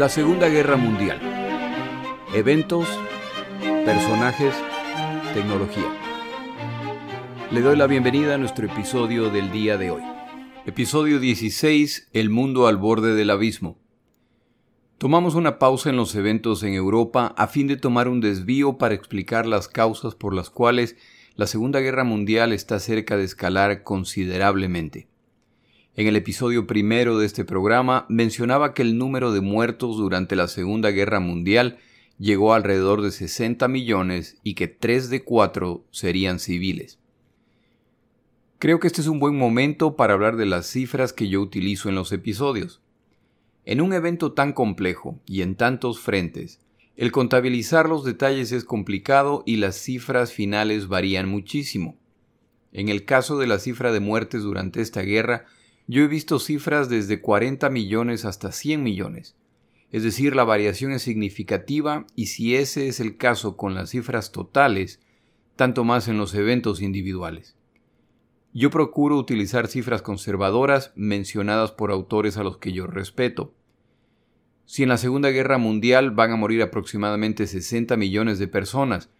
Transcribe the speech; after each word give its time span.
La 0.00 0.08
Segunda 0.08 0.48
Guerra 0.48 0.78
Mundial. 0.78 1.20
Eventos, 2.32 2.88
personajes, 3.84 4.54
tecnología. 5.34 5.94
Le 7.50 7.60
doy 7.60 7.76
la 7.76 7.86
bienvenida 7.86 8.36
a 8.36 8.38
nuestro 8.38 8.64
episodio 8.64 9.28
del 9.28 9.52
día 9.52 9.76
de 9.76 9.90
hoy. 9.90 10.00
Episodio 10.64 11.20
16. 11.20 12.08
El 12.14 12.30
mundo 12.30 12.66
al 12.66 12.78
borde 12.78 13.14
del 13.14 13.28
abismo. 13.28 13.76
Tomamos 14.96 15.34
una 15.34 15.58
pausa 15.58 15.90
en 15.90 15.96
los 15.96 16.14
eventos 16.14 16.62
en 16.62 16.72
Europa 16.72 17.34
a 17.36 17.46
fin 17.46 17.66
de 17.66 17.76
tomar 17.76 18.08
un 18.08 18.22
desvío 18.22 18.78
para 18.78 18.94
explicar 18.94 19.44
las 19.44 19.68
causas 19.68 20.14
por 20.14 20.32
las 20.34 20.48
cuales 20.48 20.96
la 21.34 21.46
Segunda 21.46 21.80
Guerra 21.80 22.04
Mundial 22.04 22.54
está 22.54 22.78
cerca 22.78 23.18
de 23.18 23.24
escalar 23.24 23.82
considerablemente. 23.82 25.08
En 26.00 26.06
el 26.06 26.16
episodio 26.16 26.66
primero 26.66 27.18
de 27.18 27.26
este 27.26 27.44
programa 27.44 28.06
mencionaba 28.08 28.72
que 28.72 28.80
el 28.80 28.96
número 28.96 29.32
de 29.32 29.42
muertos 29.42 29.98
durante 29.98 30.34
la 30.34 30.48
Segunda 30.48 30.90
Guerra 30.92 31.20
Mundial 31.20 31.76
llegó 32.18 32.54
alrededor 32.54 33.02
de 33.02 33.10
60 33.10 33.68
millones 33.68 34.38
y 34.42 34.54
que 34.54 34.66
3 34.66 35.10
de 35.10 35.24
4 35.24 35.84
serían 35.90 36.38
civiles. 36.38 36.98
Creo 38.58 38.80
que 38.80 38.86
este 38.86 39.02
es 39.02 39.08
un 39.08 39.20
buen 39.20 39.36
momento 39.36 39.94
para 39.94 40.14
hablar 40.14 40.36
de 40.36 40.46
las 40.46 40.68
cifras 40.68 41.12
que 41.12 41.28
yo 41.28 41.42
utilizo 41.42 41.90
en 41.90 41.96
los 41.96 42.12
episodios. 42.12 42.80
En 43.66 43.82
un 43.82 43.92
evento 43.92 44.32
tan 44.32 44.54
complejo 44.54 45.20
y 45.26 45.42
en 45.42 45.54
tantos 45.54 46.00
frentes, 46.00 46.60
el 46.96 47.12
contabilizar 47.12 47.90
los 47.90 48.06
detalles 48.06 48.52
es 48.52 48.64
complicado 48.64 49.42
y 49.44 49.56
las 49.56 49.76
cifras 49.76 50.32
finales 50.32 50.88
varían 50.88 51.28
muchísimo. 51.28 51.98
En 52.72 52.88
el 52.88 53.04
caso 53.04 53.36
de 53.36 53.46
la 53.46 53.58
cifra 53.58 53.92
de 53.92 54.00
muertes 54.00 54.42
durante 54.42 54.80
esta 54.80 55.02
guerra, 55.02 55.44
yo 55.90 56.04
he 56.04 56.06
visto 56.06 56.38
cifras 56.38 56.88
desde 56.88 57.20
40 57.20 57.68
millones 57.68 58.24
hasta 58.24 58.52
100 58.52 58.80
millones. 58.80 59.34
Es 59.90 60.04
decir, 60.04 60.36
la 60.36 60.44
variación 60.44 60.92
es 60.92 61.02
significativa 61.02 62.06
y 62.14 62.26
si 62.26 62.54
ese 62.54 62.86
es 62.86 63.00
el 63.00 63.16
caso 63.16 63.56
con 63.56 63.74
las 63.74 63.90
cifras 63.90 64.30
totales, 64.30 65.00
tanto 65.56 65.82
más 65.82 66.06
en 66.06 66.16
los 66.16 66.32
eventos 66.34 66.80
individuales. 66.80 67.56
Yo 68.52 68.70
procuro 68.70 69.16
utilizar 69.16 69.66
cifras 69.66 70.00
conservadoras 70.00 70.92
mencionadas 70.94 71.72
por 71.72 71.90
autores 71.90 72.36
a 72.36 72.44
los 72.44 72.58
que 72.58 72.72
yo 72.72 72.86
respeto. 72.86 73.52
Si 74.66 74.84
en 74.84 74.90
la 74.90 74.96
Segunda 74.96 75.30
Guerra 75.30 75.58
Mundial 75.58 76.12
van 76.12 76.30
a 76.30 76.36
morir 76.36 76.62
aproximadamente 76.62 77.48
60 77.48 77.96
millones 77.96 78.38
de 78.38 78.46
personas, 78.46 79.10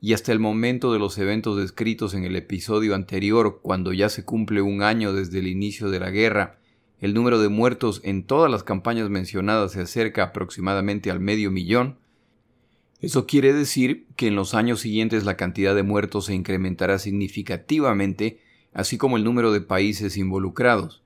y 0.00 0.12
hasta 0.12 0.32
el 0.32 0.38
momento 0.38 0.92
de 0.92 0.98
los 0.98 1.18
eventos 1.18 1.56
descritos 1.56 2.14
en 2.14 2.24
el 2.24 2.36
episodio 2.36 2.94
anterior, 2.94 3.60
cuando 3.62 3.92
ya 3.92 4.08
se 4.08 4.24
cumple 4.24 4.62
un 4.62 4.82
año 4.82 5.12
desde 5.12 5.40
el 5.40 5.48
inicio 5.48 5.90
de 5.90 6.00
la 6.00 6.10
guerra, 6.10 6.58
el 7.00 7.14
número 7.14 7.40
de 7.40 7.48
muertos 7.48 8.00
en 8.04 8.24
todas 8.24 8.50
las 8.50 8.62
campañas 8.62 9.10
mencionadas 9.10 9.72
se 9.72 9.80
acerca 9.80 10.24
aproximadamente 10.24 11.10
al 11.10 11.20
medio 11.20 11.50
millón, 11.50 11.98
eso 13.00 13.26
quiere 13.26 13.52
decir 13.52 14.08
que 14.16 14.26
en 14.26 14.34
los 14.34 14.54
años 14.54 14.80
siguientes 14.80 15.24
la 15.24 15.36
cantidad 15.36 15.74
de 15.74 15.84
muertos 15.84 16.26
se 16.26 16.34
incrementará 16.34 16.98
significativamente, 16.98 18.40
así 18.72 18.98
como 18.98 19.16
el 19.16 19.24
número 19.24 19.52
de 19.52 19.60
países 19.60 20.16
involucrados. 20.16 21.04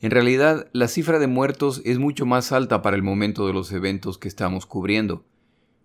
En 0.00 0.10
realidad, 0.10 0.68
la 0.72 0.88
cifra 0.88 1.18
de 1.18 1.26
muertos 1.26 1.82
es 1.84 1.98
mucho 1.98 2.24
más 2.24 2.52
alta 2.52 2.80
para 2.80 2.96
el 2.96 3.02
momento 3.02 3.46
de 3.46 3.52
los 3.52 3.70
eventos 3.72 4.16
que 4.16 4.28
estamos 4.28 4.64
cubriendo. 4.64 5.24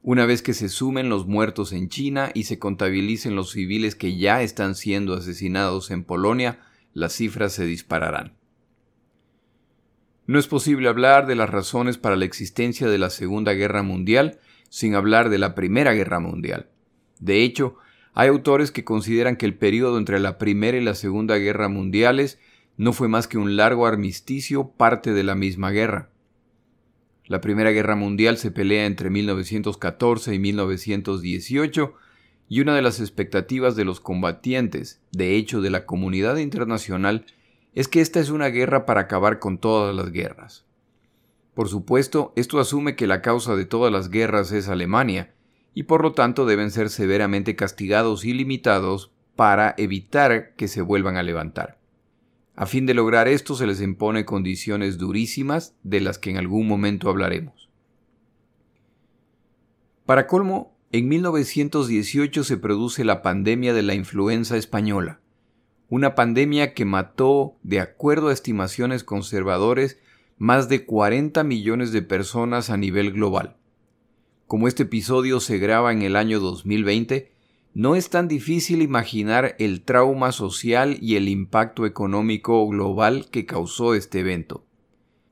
Una 0.02 0.26
vez 0.26 0.42
que 0.42 0.54
se 0.54 0.70
sumen 0.70 1.10
los 1.10 1.28
muertos 1.28 1.74
en 1.74 1.90
China 1.90 2.32
y 2.34 2.44
se 2.44 2.58
contabilicen 2.58 3.36
los 3.36 3.52
civiles 3.52 3.96
que 3.96 4.18
ya 4.18 4.42
están 4.42 4.76
siendo 4.76 5.14
asesinados 5.14 5.92
en 5.92 6.04
Polonia, 6.04 6.60
las 6.94 7.14
cifras 7.14 7.54
se 7.54 7.66
dispararán. 7.66 8.34
No 10.26 10.40
es 10.40 10.48
posible 10.48 10.88
hablar 10.88 11.28
de 11.28 11.36
las 11.36 11.50
razones 11.50 11.98
para 11.98 12.16
la 12.16 12.26
existencia 12.26 12.88
de 12.88 12.98
la 12.98 13.10
Segunda 13.10 13.54
Guerra 13.54 13.84
Mundial 13.84 14.40
sin 14.70 14.96
hablar 14.96 15.30
de 15.30 15.40
la 15.40 15.56
Primera 15.56 15.94
Guerra 15.94 16.20
Mundial. 16.20 16.70
De 17.20 17.44
hecho, 17.44 17.76
hay 18.14 18.30
autores 18.30 18.72
que 18.72 18.84
consideran 18.84 19.36
que 19.36 19.46
el 19.46 19.56
periodo 19.56 19.98
entre 19.98 20.20
la 20.20 20.38
Primera 20.38 20.78
y 20.78 20.84
la 20.84 20.96
Segunda 20.96 21.38
Guerra 21.38 21.68
Mundiales 21.68 22.40
no 22.78 22.94
fue 22.94 23.08
más 23.08 23.28
que 23.28 23.38
un 23.38 23.58
largo 23.58 23.86
armisticio 23.86 24.70
parte 24.70 25.14
de 25.14 25.24
la 25.24 25.36
misma 25.36 25.72
guerra. 25.72 26.10
La 27.30 27.42
Primera 27.42 27.70
Guerra 27.70 27.96
Mundial 27.96 28.38
se 28.38 28.50
pelea 28.50 28.88
entre 28.88 29.12
1914 29.12 30.34
y 30.34 30.40
1918 30.40 31.94
y 32.50 32.60
una 32.60 32.76
de 32.76 32.82
las 32.82 33.00
expectativas 33.00 33.76
de 33.76 33.86
los 33.86 34.00
combatientes, 34.00 35.00
de 35.12 35.36
hecho 35.36 35.62
de 35.62 35.70
la 35.70 35.86
comunidad 35.86 36.38
internacional, 36.38 37.28
es 37.76 37.88
que 37.88 38.02
esta 38.02 38.20
es 38.20 38.32
una 38.32 38.48
guerra 38.48 38.88
para 38.88 39.02
acabar 39.02 39.38
con 39.38 39.60
todas 39.60 39.96
las 39.96 40.12
guerras. 40.12 40.66
Por 41.54 41.70
supuesto, 41.70 42.34
esto 42.36 42.60
asume 42.60 42.96
que 42.96 43.06
la 43.06 43.22
causa 43.22 43.56
de 43.56 43.66
todas 43.66 43.94
las 43.94 44.10
guerras 44.10 44.52
es 44.52 44.68
Alemania, 44.68 45.36
y 45.76 45.84
por 45.84 46.02
lo 46.02 46.14
tanto 46.14 46.48
deben 46.48 46.72
ser 46.72 46.90
severamente 46.90 47.56
castigados 47.56 48.26
y 48.26 48.34
limitados 48.34 49.12
para 49.36 49.76
evitar 49.78 50.56
que 50.56 50.68
se 50.68 50.82
vuelvan 50.82 51.16
a 51.16 51.22
levantar. 51.22 51.79
A 52.60 52.66
fin 52.66 52.86
de 52.86 52.94
lograr 52.94 53.30
esto 53.30 53.56
se 53.56 53.66
les 53.66 53.80
impone 53.80 54.26
condiciones 54.26 54.98
durísimas 54.98 55.78
de 55.84 56.02
las 56.02 56.20
que 56.20 56.30
en 56.30 56.36
algún 56.36 56.68
momento 56.68 57.10
hablaremos. 57.10 57.70
Para 60.06 60.28
colmo, 60.28 60.76
en 60.92 61.08
1918 61.08 62.44
se 62.44 62.58
produce 62.58 63.06
la 63.06 63.22
pandemia 63.22 63.74
de 63.74 63.82
la 63.82 63.94
influenza 63.94 64.58
española, 64.58 65.22
una 65.88 66.16
pandemia 66.16 66.74
que 66.74 66.84
mató, 66.84 67.56
de 67.64 67.80
acuerdo 67.80 68.28
a 68.28 68.34
estimaciones 68.34 69.06
conservadores, 69.06 69.98
más 70.38 70.68
de 70.68 70.86
40 70.86 71.46
millones 71.46 71.94
de 71.94 72.02
personas 72.02 72.70
a 72.70 72.76
nivel 72.76 73.14
global. 73.14 73.56
Como 74.48 74.68
este 74.68 74.84
episodio 74.84 75.40
se 75.40 75.60
graba 75.60 75.94
en 75.94 76.02
el 76.02 76.18
año 76.18 76.42
2020, 76.42 77.32
no 77.80 77.96
es 77.96 78.10
tan 78.10 78.28
difícil 78.28 78.82
imaginar 78.82 79.56
el 79.58 79.84
trauma 79.84 80.34
social 80.34 80.98
y 81.02 81.16
el 81.16 81.30
impacto 81.30 81.86
económico 81.86 82.68
global 82.68 83.30
que 83.32 83.46
causó 83.46 83.96
este 83.96 84.20
evento. 84.20 84.66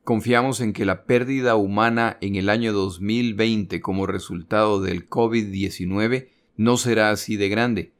Confiamos 0.05 0.61
en 0.61 0.71
que 0.71 0.85
la 0.85 1.03
pérdida 1.03 1.57
humana 1.57 2.15
en 2.21 2.37
el 2.37 2.47
año 2.47 2.71
2020 2.71 3.81
como 3.81 4.07
resultado 4.07 4.79
del 4.79 5.09
COVID-19 5.09 6.29
no 6.55 6.77
será 6.77 7.09
así 7.09 7.35
de 7.35 7.49
grande. 7.49 7.91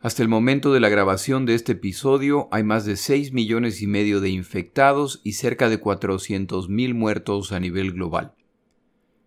Hasta 0.00 0.24
el 0.24 0.28
momento 0.28 0.72
de 0.72 0.80
la 0.80 0.88
grabación 0.88 1.46
de 1.46 1.54
este 1.54 1.72
episodio 1.72 2.48
hay 2.50 2.64
más 2.64 2.86
de 2.86 2.96
6 2.96 3.32
millones 3.32 3.82
y 3.82 3.86
medio 3.86 4.20
de 4.20 4.30
infectados 4.30 5.20
y 5.22 5.34
cerca 5.34 5.68
de 5.68 5.78
400 5.78 6.68
mil 6.68 6.94
muertos 6.96 7.52
a 7.52 7.60
nivel 7.60 7.92
global. 7.92 8.34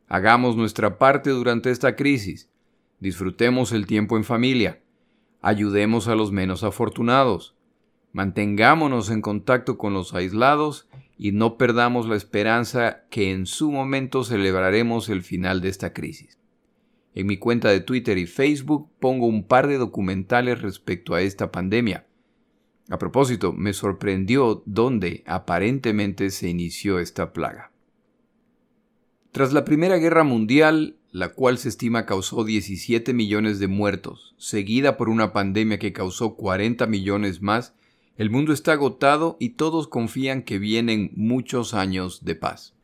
Hagamos 0.10 0.58
nuestra 0.58 0.98
parte 0.98 1.30
durante 1.30 1.72
esta 1.72 1.96
crisis 1.96 2.51
Disfrutemos 3.02 3.72
el 3.72 3.88
tiempo 3.88 4.16
en 4.16 4.24
familia. 4.24 4.80
Ayudemos 5.42 6.08
a 6.08 6.14
los 6.14 6.32
menos 6.32 6.64
afortunados. 6.64 7.56
Mantengámonos 8.14 9.10
en 9.10 9.22
contacto 9.22 9.80
con 9.80 9.94
los 9.94 10.14
aislados 10.14 10.88
y 11.18 11.32
no 11.32 11.58
perdamos 11.58 12.08
la 12.08 12.16
esperanza 12.16 13.06
que 13.10 13.32
en 13.32 13.48
su 13.48 13.72
momento 13.72 14.24
celebraremos 14.24 15.10
el 15.10 15.24
final 15.24 15.62
de 15.62 15.70
esta 15.70 15.94
crisis. 15.94 16.38
En 17.16 17.26
mi 17.26 17.38
cuenta 17.38 17.70
de 17.70 17.80
Twitter 17.80 18.20
y 18.20 18.28
Facebook 18.28 18.90
pongo 19.00 19.26
un 19.26 19.46
par 19.46 19.68
de 19.68 19.80
documentales 19.80 20.62
respecto 20.62 21.16
a 21.16 21.22
esta 21.22 21.52
pandemia. 21.52 22.06
A 22.90 23.00
propósito, 23.00 23.52
me 23.52 23.74
sorprendió 23.74 24.62
dónde 24.68 25.24
aparentemente 25.26 26.30
se 26.30 26.50
inició 26.50 27.00
esta 27.00 27.34
plaga. 27.34 27.72
Tras 29.32 29.54
la 29.54 29.66
Primera 29.66 29.98
Guerra 29.98 30.24
Mundial, 30.24 30.98
la 31.12 31.30
cual 31.30 31.58
se 31.58 31.70
estima 31.70 32.06
causó 32.06 32.44
17 32.44 33.14
millones 33.14 33.60
de 33.60 33.68
muertos, 33.68 34.34
seguida 34.38 34.98
por 34.98 35.10
una 35.10 35.34
pandemia 35.34 35.78
que 35.78 35.92
causó 35.94 36.36
40 36.36 36.88
millones 36.88 37.42
más, 37.42 37.74
el 38.18 38.30
mundo 38.30 38.54
está 38.54 38.74
agotado 38.74 39.36
y 39.40 39.50
todos 39.50 39.88
confían 39.88 40.44
que 40.44 40.60
vienen 40.60 41.12
muchos 41.16 41.74
años 41.74 42.24
de 42.24 42.36
paz. 42.36 42.76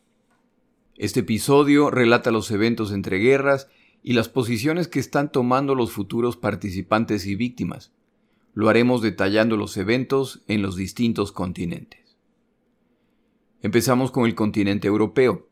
Este 0.95 1.21
episodio 1.21 1.91
relata 1.91 2.31
los 2.31 2.50
eventos 2.51 2.91
entre 2.91 3.18
guerras 3.19 3.69
y 4.03 4.13
las 4.13 4.30
posiciones 4.30 4.88
que 4.88 5.00
están 5.00 5.31
tomando 5.31 5.75
los 5.75 5.91
futuros 5.91 6.38
participantes 6.38 7.25
y 7.27 7.35
víctimas. 7.35 7.94
Lo 8.53 8.68
haremos 8.68 9.01
detallando 9.01 9.57
los 9.57 9.77
eventos 9.77 10.44
en 10.47 10.62
los 10.62 10.75
distintos 10.75 11.31
continentes. 11.31 12.18
Empezamos 13.62 14.12
con 14.12 14.25
el 14.25 14.33
continente 14.33 14.88
europeo. 14.88 15.47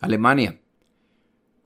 Alemania, 0.00 0.60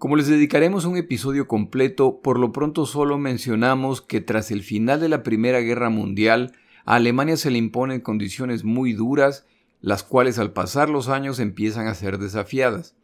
como 0.00 0.16
les 0.16 0.28
dedicaremos 0.28 0.86
un 0.86 0.96
episodio 0.96 1.46
completo, 1.46 2.22
por 2.22 2.38
lo 2.38 2.52
pronto 2.52 2.86
solo 2.86 3.18
mencionamos 3.18 4.00
que 4.00 4.22
tras 4.22 4.50
el 4.50 4.62
final 4.62 4.98
de 4.98 5.10
la 5.10 5.22
Primera 5.22 5.60
Guerra 5.60 5.90
Mundial, 5.90 6.54
a 6.86 6.94
Alemania 6.94 7.36
se 7.36 7.50
le 7.50 7.58
imponen 7.58 8.00
condiciones 8.00 8.64
muy 8.64 8.94
duras, 8.94 9.44
las 9.82 10.02
cuales 10.02 10.38
al 10.38 10.54
pasar 10.54 10.88
los 10.88 11.10
años 11.10 11.38
empiezan 11.38 11.86
a 11.86 11.94
ser 11.94 12.16
desafiadas, 12.16 12.96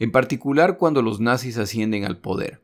en 0.00 0.10
particular 0.10 0.78
cuando 0.78 1.00
los 1.00 1.20
nazis 1.20 1.58
ascienden 1.58 2.04
al 2.04 2.18
poder. 2.18 2.60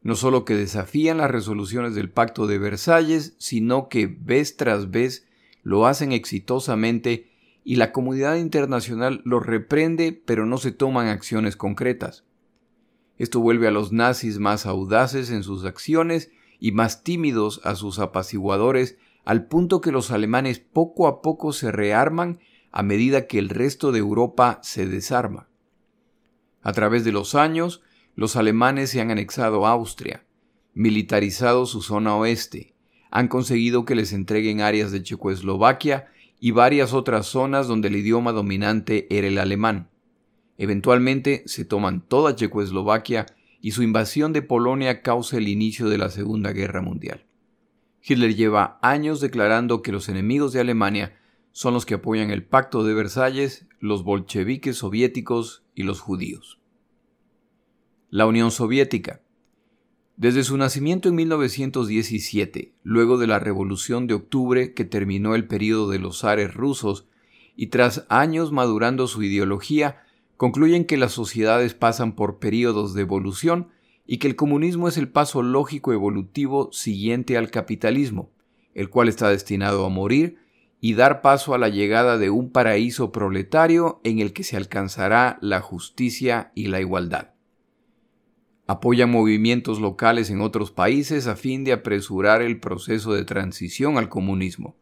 No 0.00 0.14
solo 0.14 0.46
que 0.46 0.54
desafían 0.54 1.18
las 1.18 1.30
resoluciones 1.30 1.94
del 1.94 2.08
Pacto 2.08 2.46
de 2.46 2.56
Versalles, 2.56 3.34
sino 3.36 3.90
que 3.90 4.06
vez 4.06 4.56
tras 4.56 4.90
vez 4.90 5.28
lo 5.62 5.86
hacen 5.86 6.12
exitosamente 6.12 7.28
y 7.64 7.76
la 7.76 7.92
comunidad 7.92 8.36
internacional 8.36 9.20
los 9.26 9.44
reprende 9.44 10.18
pero 10.24 10.46
no 10.46 10.56
se 10.56 10.72
toman 10.72 11.08
acciones 11.08 11.54
concretas. 11.54 12.24
Esto 13.20 13.40
vuelve 13.40 13.68
a 13.68 13.70
los 13.70 13.92
nazis 13.92 14.38
más 14.38 14.64
audaces 14.64 15.30
en 15.30 15.42
sus 15.42 15.66
acciones 15.66 16.30
y 16.58 16.72
más 16.72 17.04
tímidos 17.04 17.60
a 17.64 17.74
sus 17.74 17.98
apaciguadores 17.98 18.96
al 19.26 19.46
punto 19.46 19.82
que 19.82 19.92
los 19.92 20.10
alemanes 20.10 20.58
poco 20.58 21.06
a 21.06 21.20
poco 21.20 21.52
se 21.52 21.70
rearman 21.70 22.40
a 22.72 22.82
medida 22.82 23.26
que 23.26 23.38
el 23.38 23.50
resto 23.50 23.92
de 23.92 23.98
Europa 23.98 24.58
se 24.62 24.86
desarma. 24.86 25.50
A 26.62 26.72
través 26.72 27.04
de 27.04 27.12
los 27.12 27.34
años, 27.34 27.82
los 28.14 28.36
alemanes 28.36 28.88
se 28.88 29.02
han 29.02 29.10
anexado 29.10 29.66
a 29.66 29.72
Austria, 29.72 30.24
militarizado 30.72 31.66
su 31.66 31.82
zona 31.82 32.16
oeste, 32.16 32.74
han 33.10 33.28
conseguido 33.28 33.84
que 33.84 33.96
les 33.96 34.14
entreguen 34.14 34.62
áreas 34.62 34.92
de 34.92 35.02
Checoslovaquia 35.02 36.06
y 36.40 36.52
varias 36.52 36.94
otras 36.94 37.26
zonas 37.26 37.68
donde 37.68 37.88
el 37.88 37.96
idioma 37.96 38.32
dominante 38.32 39.06
era 39.10 39.28
el 39.28 39.36
alemán. 39.36 39.89
Eventualmente 40.62 41.42
se 41.46 41.64
toman 41.64 42.06
toda 42.06 42.36
Checoslovaquia 42.36 43.24
y 43.62 43.70
su 43.70 43.82
invasión 43.82 44.34
de 44.34 44.42
Polonia 44.42 45.00
causa 45.00 45.38
el 45.38 45.48
inicio 45.48 45.88
de 45.88 45.96
la 45.96 46.10
Segunda 46.10 46.52
Guerra 46.52 46.82
Mundial. 46.82 47.24
Hitler 48.04 48.36
lleva 48.36 48.78
años 48.82 49.22
declarando 49.22 49.80
que 49.80 49.90
los 49.90 50.10
enemigos 50.10 50.52
de 50.52 50.60
Alemania 50.60 51.16
son 51.52 51.72
los 51.72 51.86
que 51.86 51.94
apoyan 51.94 52.30
el 52.30 52.44
Pacto 52.44 52.84
de 52.84 52.92
Versalles, 52.92 53.68
los 53.78 54.04
bolcheviques 54.04 54.76
soviéticos 54.76 55.64
y 55.74 55.84
los 55.84 56.00
judíos. 56.00 56.60
La 58.10 58.26
Unión 58.26 58.50
Soviética. 58.50 59.22
Desde 60.18 60.44
su 60.44 60.58
nacimiento 60.58 61.08
en 61.08 61.14
1917, 61.14 62.74
luego 62.82 63.16
de 63.16 63.26
la 63.26 63.38
Revolución 63.38 64.06
de 64.06 64.12
Octubre 64.12 64.74
que 64.74 64.84
terminó 64.84 65.34
el 65.34 65.46
período 65.46 65.88
de 65.88 66.00
los 66.00 66.20
zares 66.20 66.52
rusos, 66.52 67.06
y 67.56 67.68
tras 67.68 68.04
años 68.10 68.52
madurando 68.52 69.06
su 69.06 69.22
ideología, 69.22 70.02
concluyen 70.40 70.86
que 70.86 70.96
las 70.96 71.12
sociedades 71.12 71.74
pasan 71.74 72.14
por 72.14 72.38
períodos 72.38 72.94
de 72.94 73.02
evolución 73.02 73.68
y 74.06 74.16
que 74.16 74.26
el 74.26 74.36
comunismo 74.36 74.88
es 74.88 74.96
el 74.96 75.10
paso 75.10 75.42
lógico 75.42 75.92
evolutivo 75.92 76.72
siguiente 76.72 77.36
al 77.36 77.50
capitalismo, 77.50 78.32
el 78.72 78.88
cual 78.88 79.10
está 79.10 79.28
destinado 79.28 79.84
a 79.84 79.90
morir 79.90 80.38
y 80.80 80.94
dar 80.94 81.20
paso 81.20 81.52
a 81.52 81.58
la 81.58 81.68
llegada 81.68 82.16
de 82.16 82.30
un 82.30 82.52
paraíso 82.52 83.12
proletario 83.12 84.00
en 84.02 84.18
el 84.18 84.32
que 84.32 84.42
se 84.42 84.56
alcanzará 84.56 85.38
la 85.42 85.60
justicia 85.60 86.52
y 86.54 86.68
la 86.68 86.80
igualdad. 86.80 87.34
Apoya 88.66 89.06
movimientos 89.06 89.78
locales 89.78 90.30
en 90.30 90.40
otros 90.40 90.70
países 90.70 91.26
a 91.26 91.36
fin 91.36 91.64
de 91.64 91.74
apresurar 91.74 92.40
el 92.40 92.60
proceso 92.60 93.12
de 93.12 93.26
transición 93.26 93.98
al 93.98 94.08
comunismo. 94.08 94.74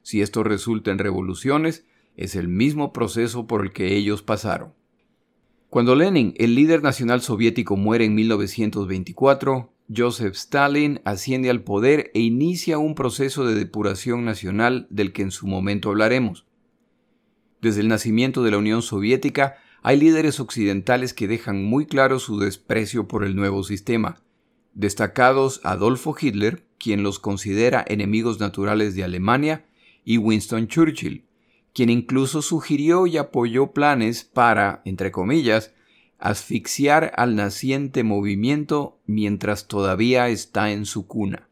Si 0.00 0.22
esto 0.22 0.42
resulta 0.42 0.90
en 0.90 0.98
revoluciones, 0.98 1.84
es 2.16 2.34
el 2.34 2.48
mismo 2.48 2.94
proceso 2.94 3.46
por 3.46 3.62
el 3.62 3.74
que 3.74 3.94
ellos 3.94 4.22
pasaron. 4.22 4.72
Cuando 5.72 5.94
Lenin, 5.94 6.34
el 6.36 6.54
líder 6.54 6.82
nacional 6.82 7.22
soviético, 7.22 7.78
muere 7.78 8.04
en 8.04 8.14
1924, 8.14 9.72
Joseph 9.88 10.34
Stalin 10.34 11.00
asciende 11.06 11.48
al 11.48 11.62
poder 11.62 12.10
e 12.12 12.20
inicia 12.20 12.76
un 12.76 12.94
proceso 12.94 13.46
de 13.46 13.54
depuración 13.54 14.26
nacional 14.26 14.86
del 14.90 15.14
que 15.14 15.22
en 15.22 15.30
su 15.30 15.46
momento 15.46 15.88
hablaremos. 15.88 16.44
Desde 17.62 17.80
el 17.80 17.88
nacimiento 17.88 18.42
de 18.42 18.50
la 18.50 18.58
Unión 18.58 18.82
Soviética 18.82 19.56
hay 19.82 19.98
líderes 19.98 20.40
occidentales 20.40 21.14
que 21.14 21.26
dejan 21.26 21.64
muy 21.64 21.86
claro 21.86 22.18
su 22.18 22.38
desprecio 22.38 23.08
por 23.08 23.24
el 23.24 23.34
nuevo 23.34 23.62
sistema, 23.62 24.20
destacados 24.74 25.62
Adolfo 25.64 26.14
Hitler, 26.20 26.66
quien 26.78 27.02
los 27.02 27.18
considera 27.18 27.82
enemigos 27.88 28.40
naturales 28.40 28.94
de 28.94 29.04
Alemania, 29.04 29.64
y 30.04 30.18
Winston 30.18 30.68
Churchill, 30.68 31.24
quien 31.72 31.88
incluso 31.90 32.42
sugirió 32.42 33.06
y 33.06 33.16
apoyó 33.16 33.72
planes 33.72 34.24
para, 34.24 34.82
entre 34.84 35.10
comillas, 35.10 35.72
asfixiar 36.18 37.12
al 37.16 37.34
naciente 37.34 38.04
movimiento 38.04 39.00
mientras 39.06 39.66
todavía 39.66 40.28
está 40.28 40.70
en 40.70 40.84
su 40.84 41.06
cuna. 41.06 41.48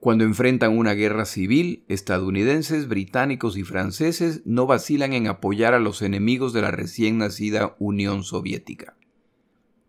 Cuando 0.00 0.24
enfrentan 0.24 0.76
una 0.78 0.92
guerra 0.92 1.24
civil, 1.24 1.84
estadounidenses, 1.88 2.88
británicos 2.88 3.56
y 3.56 3.64
franceses 3.64 4.42
no 4.44 4.66
vacilan 4.66 5.12
en 5.12 5.26
apoyar 5.26 5.74
a 5.74 5.78
los 5.78 6.02
enemigos 6.02 6.52
de 6.52 6.62
la 6.62 6.70
recién 6.70 7.18
nacida 7.18 7.74
Unión 7.78 8.22
Soviética. 8.22 8.96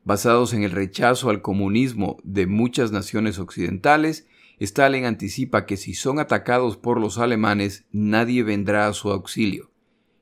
Basados 0.03 0.53
en 0.53 0.63
el 0.63 0.71
rechazo 0.71 1.29
al 1.29 1.41
comunismo 1.41 2.17
de 2.23 2.47
muchas 2.47 2.91
naciones 2.91 3.39
occidentales, 3.39 4.27
Stalin 4.59 5.05
anticipa 5.05 5.65
que 5.65 5.75
si 5.75 5.93
son 5.93 6.19
atacados 6.19 6.77
por 6.77 6.99
los 6.99 7.17
alemanes, 7.17 7.85
nadie 7.91 8.43
vendrá 8.43 8.87
a 8.87 8.93
su 8.93 9.11
auxilio 9.11 9.71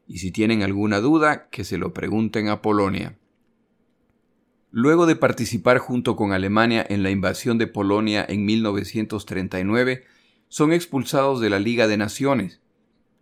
y 0.07 0.17
si 0.19 0.31
tienen 0.31 0.63
alguna 0.63 1.00
duda, 1.00 1.50
que 1.50 1.63
se 1.63 1.77
lo 1.77 1.94
pregunten 1.94 2.47
a 2.50 2.61
Polonia. 2.61 3.17
Luego 4.71 5.05
de 5.05 5.15
participar 5.15 5.77
junto 5.77 6.15
con 6.15 6.33
Alemania 6.33 6.85
en 6.89 7.03
la 7.03 7.11
invasión 7.11 7.57
de 7.57 7.67
Polonia 7.67 8.25
en 8.27 8.45
1939, 8.45 10.03
son 10.50 10.73
expulsados 10.73 11.39
de 11.39 11.50
la 11.50 11.59
Liga 11.59 11.88
de 11.88 11.97
Naciones. 11.97 12.61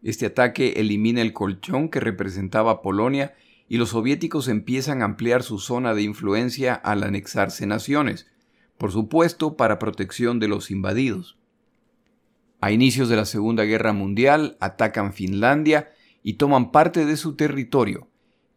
Este 0.03 0.25
ataque 0.25 0.73
elimina 0.77 1.21
el 1.21 1.33
colchón 1.33 1.89
que 1.89 1.99
representaba 1.99 2.81
Polonia 2.81 3.35
y 3.67 3.77
los 3.77 3.89
soviéticos 3.89 4.47
empiezan 4.47 5.01
a 5.01 5.05
ampliar 5.05 5.43
su 5.43 5.59
zona 5.59 5.93
de 5.93 6.01
influencia 6.01 6.73
al 6.73 7.03
anexarse 7.03 7.65
naciones, 7.65 8.27
por 8.77 8.91
supuesto 8.91 9.55
para 9.55 9.79
protección 9.79 10.39
de 10.39 10.47
los 10.47 10.71
invadidos. 10.71 11.37
A 12.59 12.71
inicios 12.71 13.09
de 13.09 13.15
la 13.15 13.25
Segunda 13.25 13.63
Guerra 13.63 13.93
Mundial 13.93 14.57
atacan 14.59 15.13
Finlandia 15.13 15.89
y 16.23 16.33
toman 16.33 16.71
parte 16.71 17.06
de 17.06 17.18
su 17.18 17.35
territorio, 17.35 18.07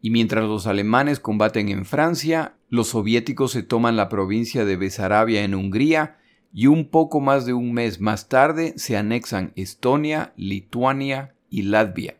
y 0.01 0.11
mientras 0.11 0.43
los 0.43 0.67
alemanes 0.67 1.19
combaten 1.19 1.69
en 1.69 1.85
Francia, 1.85 2.57
los 2.69 2.89
soviéticos 2.89 3.51
se 3.51 3.63
toman 3.63 3.95
la 3.95 4.09
provincia 4.09 4.65
de 4.65 4.77
Besarabia 4.77 5.43
en 5.43 5.55
Hungría 5.55 6.17
y 6.53 6.67
un 6.67 6.89
poco 6.89 7.21
más 7.21 7.45
de 7.45 7.53
un 7.53 7.73
mes 7.73 7.99
más 7.99 8.29
tarde 8.29 8.73
se 8.77 8.97
anexan 8.97 9.51
Estonia, 9.55 10.33
Lituania 10.37 11.35
y 11.49 11.63
Latvia. 11.63 12.17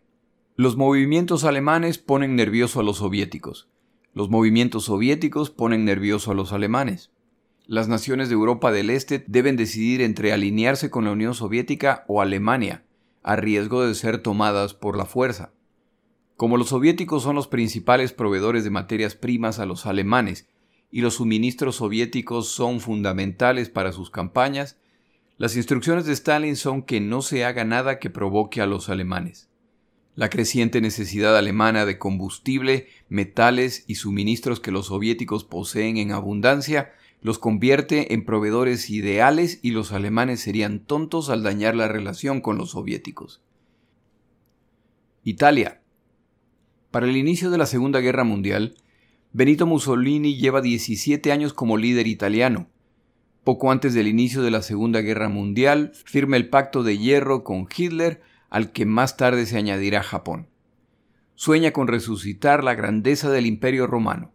Los 0.56 0.78
movimientos 0.78 1.44
alemanes 1.44 1.98
ponen 1.98 2.36
nervioso 2.36 2.80
a 2.80 2.84
los 2.84 2.98
soviéticos. 2.98 3.70
Los 4.14 4.30
movimientos 4.30 4.86
soviéticos 4.86 5.50
ponen 5.50 5.84
nervioso 5.84 6.32
a 6.32 6.34
los 6.34 6.54
alemanes. 6.54 7.12
Las 7.68 7.88
naciones 7.88 8.30
de 8.30 8.36
Europa 8.36 8.72
del 8.72 8.90
Este 8.90 9.24
deben 9.28 9.58
decidir 9.58 10.02
entre 10.02 10.32
alinearse 10.32 10.90
con 10.90 11.04
la 11.06 11.12
Unión 11.12 11.34
Soviética 11.34 12.06
o 12.08 12.22
Alemania, 12.22 12.85
a 13.26 13.36
riesgo 13.36 13.84
de 13.84 13.96
ser 13.96 14.20
tomadas 14.20 14.76
por 14.76 14.96
la 14.96 15.06
fuerza. 15.06 15.52
Como 16.38 16.58
los 16.58 16.70
soviéticos 16.70 17.24
son 17.24 17.36
los 17.36 17.48
principales 17.48 18.14
proveedores 18.14 18.64
de 18.64 18.70
materias 18.70 19.16
primas 19.16 19.58
a 19.58 19.66
los 19.66 19.88
alemanes 19.88 20.48
y 20.92 21.02
los 21.02 21.16
suministros 21.16 21.78
soviéticos 21.78 22.50
son 22.50 22.80
fundamentales 22.80 23.70
para 23.70 23.94
sus 23.94 24.12
campañas, 24.12 24.78
las 25.38 25.56
instrucciones 25.56 26.06
de 26.06 26.14
Stalin 26.14 26.56
son 26.56 26.84
que 26.84 27.02
no 27.02 27.24
se 27.24 27.46
haga 27.46 27.66
nada 27.66 27.98
que 27.98 28.12
provoque 28.12 28.62
a 28.62 28.68
los 28.68 28.90
alemanes. 28.90 29.50
La 30.14 30.30
creciente 30.30 30.80
necesidad 30.80 31.36
alemana 31.36 31.88
de 31.88 31.98
combustible, 31.98 32.90
metales 33.10 33.86
y 33.88 33.96
suministros 33.96 34.60
que 34.60 34.70
los 34.70 34.86
soviéticos 34.86 35.44
poseen 35.46 35.98
en 35.98 36.12
abundancia 36.12 36.94
los 37.26 37.40
convierte 37.40 38.14
en 38.14 38.24
proveedores 38.24 38.92
ideales 38.92 39.58
y 39.64 39.72
los 39.72 39.92
alemanes 39.94 40.42
serían 40.42 40.82
tontos 40.82 41.32
al 41.32 41.42
dañar 41.42 41.76
la 41.76 41.88
relación 41.88 42.40
con 42.40 42.60
los 42.60 42.70
soviéticos. 42.70 43.42
Italia. 45.24 45.82
Para 46.92 47.08
el 47.08 47.18
inicio 47.18 47.50
de 47.50 47.58
la 47.58 47.66
Segunda 47.66 48.00
Guerra 48.00 48.26
Mundial, 48.26 48.76
Benito 49.34 49.66
Mussolini 49.66 50.38
lleva 50.38 50.62
17 50.62 51.32
años 51.32 51.54
como 51.54 51.78
líder 51.78 52.06
italiano. 52.06 52.68
Poco 53.44 53.72
antes 53.72 53.96
del 53.96 54.08
inicio 54.08 54.44
de 54.44 54.52
la 54.52 54.62
Segunda 54.62 55.02
Guerra 55.02 55.28
Mundial, 55.28 55.94
firma 56.06 56.38
el 56.38 56.50
Pacto 56.50 56.84
de 56.84 57.00
Hierro 57.00 57.44
con 57.44 57.68
Hitler, 57.76 58.22
al 58.52 58.72
que 58.72 58.86
más 58.86 59.18
tarde 59.18 59.48
se 59.48 59.58
añadirá 59.58 60.04
Japón. 60.04 60.48
Sueña 61.34 61.72
con 61.72 61.88
resucitar 61.88 62.64
la 62.64 62.76
grandeza 62.76 63.32
del 63.32 63.48
Imperio 63.48 63.88
Romano 63.88 64.35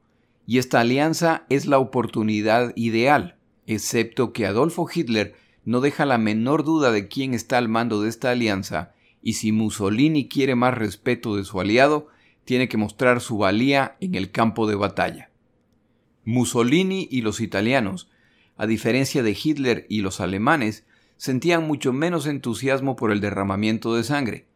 y 0.51 0.59
esta 0.59 0.81
alianza 0.81 1.47
es 1.49 1.67
la 1.67 1.79
oportunidad 1.79 2.73
ideal, 2.75 3.37
excepto 3.69 4.33
que 4.33 4.47
Adolfo 4.47 4.89
Hitler 4.93 5.37
no 5.65 5.81
deja 5.81 6.07
la 6.07 6.19
menor 6.19 6.65
duda 6.65 6.91
de 6.91 7.07
quién 7.07 7.35
está 7.35 7.57
al 7.57 7.69
mando 7.69 8.03
de 8.03 8.09
esta 8.09 8.33
alianza, 8.33 8.93
y 9.23 9.35
si 9.35 9.53
Mussolini 9.53 10.27
quiere 10.27 10.57
más 10.57 10.75
respeto 10.75 11.37
de 11.37 11.45
su 11.45 11.61
aliado, 11.61 12.09
tiene 12.45 12.69
que 12.69 12.79
mostrar 12.79 13.21
su 13.21 13.39
valía 13.39 13.97
en 14.01 14.17
el 14.17 14.33
campo 14.33 14.67
de 14.67 14.75
batalla. 14.75 15.31
Mussolini 16.25 17.07
y 17.09 17.21
los 17.21 17.41
italianos, 17.41 18.11
a 18.57 18.67
diferencia 18.67 19.23
de 19.23 19.39
Hitler 19.41 19.87
y 19.89 20.01
los 20.01 20.21
alemanes, 20.21 20.85
sentían 21.17 21.65
mucho 21.65 21.93
menos 21.93 22.27
entusiasmo 22.27 22.97
por 22.97 23.13
el 23.13 23.21
derramamiento 23.21 23.95
de 23.95 24.03
sangre, 24.03 24.47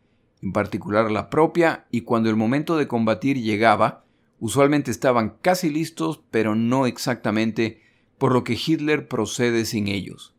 en 0.42 0.52
particular 0.52 1.12
la 1.12 1.30
propia, 1.30 1.86
y 1.92 2.00
cuando 2.00 2.30
el 2.30 2.36
momento 2.36 2.76
de 2.76 2.88
combatir 2.88 3.40
llegaba, 3.40 4.03
Usualmente 4.44 4.90
estaban 4.90 5.38
casi 5.40 5.70
listos, 5.70 6.20
pero 6.30 6.54
no 6.54 6.84
exactamente, 6.84 7.80
por 8.18 8.34
lo 8.34 8.44
que 8.44 8.52
Hitler 8.52 9.08
procede 9.08 9.64
sin 9.64 9.88
ellos. 9.88 10.34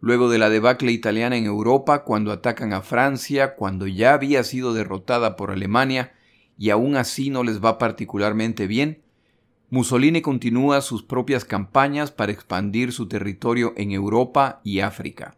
luego 0.00 0.28
de 0.28 0.38
la 0.38 0.50
debacle 0.50 0.90
italiana 0.90 1.36
en 1.36 1.44
Europa, 1.44 2.02
cuando 2.02 2.32
atacan 2.32 2.72
a 2.72 2.80
Francia, 2.80 3.54
cuando 3.54 3.86
ya 3.86 4.14
había 4.14 4.42
sido 4.42 4.74
derrotada 4.74 5.36
por 5.36 5.52
Alemania, 5.52 6.12
y 6.58 6.70
aún 6.70 6.96
así 6.96 7.30
no 7.30 7.44
les 7.44 7.64
va 7.64 7.78
particularmente 7.78 8.66
bien, 8.66 9.02
Mussolini 9.68 10.22
continúa 10.22 10.80
sus 10.80 11.04
propias 11.04 11.44
campañas 11.44 12.10
para 12.10 12.32
expandir 12.32 12.90
su 12.90 13.06
territorio 13.06 13.74
en 13.76 13.92
Europa 13.92 14.60
y 14.64 14.80
África. 14.80 15.36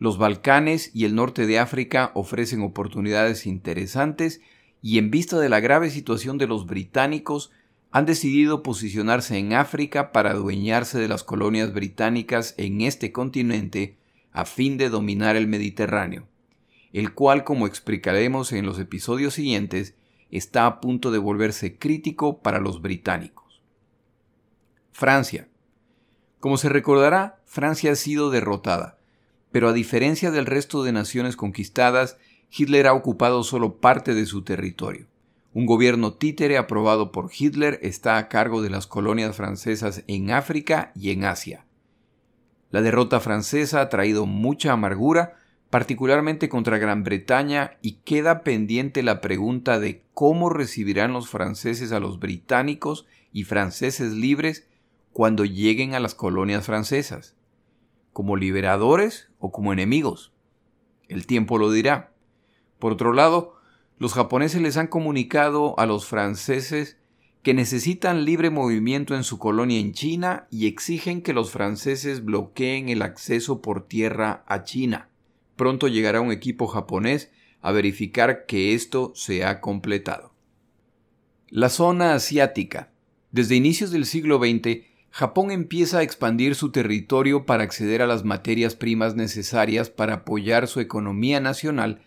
Los 0.00 0.18
Balcanes 0.18 0.90
y 0.92 1.04
el 1.04 1.14
norte 1.14 1.46
de 1.46 1.60
África 1.60 2.10
ofrecen 2.16 2.62
oportunidades 2.62 3.46
interesantes 3.46 4.40
y 4.82 4.98
en 4.98 5.10
vista 5.10 5.38
de 5.38 5.48
la 5.48 5.60
grave 5.60 5.90
situación 5.90 6.36
de 6.36 6.48
los 6.48 6.66
británicos, 6.66 7.52
han 7.92 8.04
decidido 8.04 8.62
posicionarse 8.62 9.38
en 9.38 9.52
África 9.52 10.12
para 10.12 10.32
adueñarse 10.32 10.98
de 10.98 11.08
las 11.08 11.22
colonias 11.22 11.72
británicas 11.72 12.54
en 12.56 12.80
este 12.80 13.12
continente 13.12 13.96
a 14.32 14.44
fin 14.44 14.78
de 14.78 14.88
dominar 14.88 15.36
el 15.36 15.46
Mediterráneo, 15.46 16.26
el 16.92 17.14
cual, 17.14 17.44
como 17.44 17.66
explicaremos 17.66 18.52
en 18.52 18.66
los 18.66 18.78
episodios 18.78 19.34
siguientes, 19.34 19.94
está 20.30 20.66
a 20.66 20.80
punto 20.80 21.10
de 21.10 21.18
volverse 21.18 21.78
crítico 21.78 22.40
para 22.40 22.58
los 22.58 22.80
británicos. 22.80 23.62
Francia. 24.90 25.48
Como 26.40 26.56
se 26.56 26.70
recordará, 26.70 27.40
Francia 27.44 27.92
ha 27.92 27.96
sido 27.96 28.30
derrotada, 28.30 28.98
pero 29.52 29.68
a 29.68 29.72
diferencia 29.74 30.30
del 30.30 30.46
resto 30.46 30.82
de 30.82 30.92
naciones 30.92 31.36
conquistadas, 31.36 32.16
Hitler 32.54 32.86
ha 32.86 32.92
ocupado 32.92 33.42
solo 33.44 33.78
parte 33.78 34.14
de 34.14 34.26
su 34.26 34.42
territorio. 34.42 35.06
Un 35.54 35.66
gobierno 35.66 36.14
títere 36.14 36.58
aprobado 36.58 37.12
por 37.12 37.30
Hitler 37.36 37.78
está 37.82 38.18
a 38.18 38.28
cargo 38.28 38.62
de 38.62 38.70
las 38.70 38.86
colonias 38.86 39.34
francesas 39.36 40.04
en 40.06 40.30
África 40.30 40.92
y 40.94 41.10
en 41.10 41.24
Asia. 41.24 41.64
La 42.70 42.82
derrota 42.82 43.20
francesa 43.20 43.80
ha 43.80 43.88
traído 43.88 44.26
mucha 44.26 44.72
amargura, 44.72 45.36
particularmente 45.70 46.48
contra 46.48 46.78
Gran 46.78 47.04
Bretaña, 47.04 47.78
y 47.82 48.00
queda 48.04 48.42
pendiente 48.42 49.02
la 49.02 49.20
pregunta 49.20 49.78
de 49.78 50.02
cómo 50.14 50.48
recibirán 50.48 51.12
los 51.12 51.28
franceses 51.28 51.92
a 51.92 52.00
los 52.00 52.18
británicos 52.18 53.06
y 53.32 53.44
franceses 53.44 54.12
libres 54.12 54.68
cuando 55.12 55.44
lleguen 55.44 55.94
a 55.94 56.00
las 56.00 56.14
colonias 56.14 56.64
francesas 56.64 57.36
como 58.12 58.36
liberadores 58.36 59.30
o 59.38 59.50
como 59.50 59.72
enemigos. 59.72 60.32
El 61.08 61.26
tiempo 61.26 61.58
lo 61.58 61.70
dirá. 61.70 62.11
Por 62.82 62.94
otro 62.94 63.12
lado, 63.12 63.54
los 63.98 64.12
japoneses 64.12 64.60
les 64.60 64.76
han 64.76 64.88
comunicado 64.88 65.78
a 65.78 65.86
los 65.86 66.04
franceses 66.04 66.96
que 67.44 67.54
necesitan 67.54 68.24
libre 68.24 68.50
movimiento 68.50 69.14
en 69.14 69.22
su 69.22 69.38
colonia 69.38 69.78
en 69.78 69.92
China 69.92 70.48
y 70.50 70.66
exigen 70.66 71.22
que 71.22 71.32
los 71.32 71.52
franceses 71.52 72.24
bloqueen 72.24 72.88
el 72.88 73.02
acceso 73.02 73.62
por 73.62 73.86
tierra 73.86 74.42
a 74.48 74.64
China. 74.64 75.10
Pronto 75.54 75.86
llegará 75.86 76.20
un 76.20 76.32
equipo 76.32 76.66
japonés 76.66 77.30
a 77.60 77.70
verificar 77.70 78.46
que 78.46 78.74
esto 78.74 79.12
se 79.14 79.44
ha 79.44 79.60
completado. 79.60 80.32
La 81.50 81.68
zona 81.68 82.14
asiática. 82.14 82.90
Desde 83.30 83.54
inicios 83.54 83.92
del 83.92 84.06
siglo 84.06 84.38
XX, 84.38 84.80
Japón 85.12 85.52
empieza 85.52 85.98
a 85.98 86.02
expandir 86.02 86.56
su 86.56 86.72
territorio 86.72 87.46
para 87.46 87.62
acceder 87.62 88.02
a 88.02 88.08
las 88.08 88.24
materias 88.24 88.74
primas 88.74 89.14
necesarias 89.14 89.88
para 89.88 90.14
apoyar 90.14 90.66
su 90.66 90.80
economía 90.80 91.38
nacional, 91.38 92.02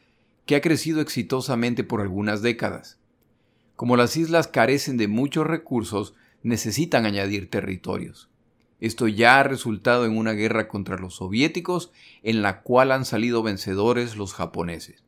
que 0.45 0.55
ha 0.55 0.61
crecido 0.61 1.01
exitosamente 1.01 1.83
por 1.83 2.01
algunas 2.01 2.41
décadas. 2.41 2.99
Como 3.75 3.97
las 3.97 4.15
islas 4.15 4.47
carecen 4.47 4.97
de 4.97 5.07
muchos 5.07 5.45
recursos, 5.45 6.13
necesitan 6.43 7.05
añadir 7.05 7.49
territorios. 7.49 8.29
Esto 8.79 9.07
ya 9.07 9.39
ha 9.39 9.43
resultado 9.43 10.05
en 10.05 10.17
una 10.17 10.33
guerra 10.33 10.67
contra 10.67 10.97
los 10.97 11.15
soviéticos, 11.15 11.91
en 12.23 12.41
la 12.41 12.61
cual 12.61 12.91
han 12.91 13.05
salido 13.05 13.41
vencedores 13.41 14.15
los 14.15 14.33
japoneses. 14.33 15.03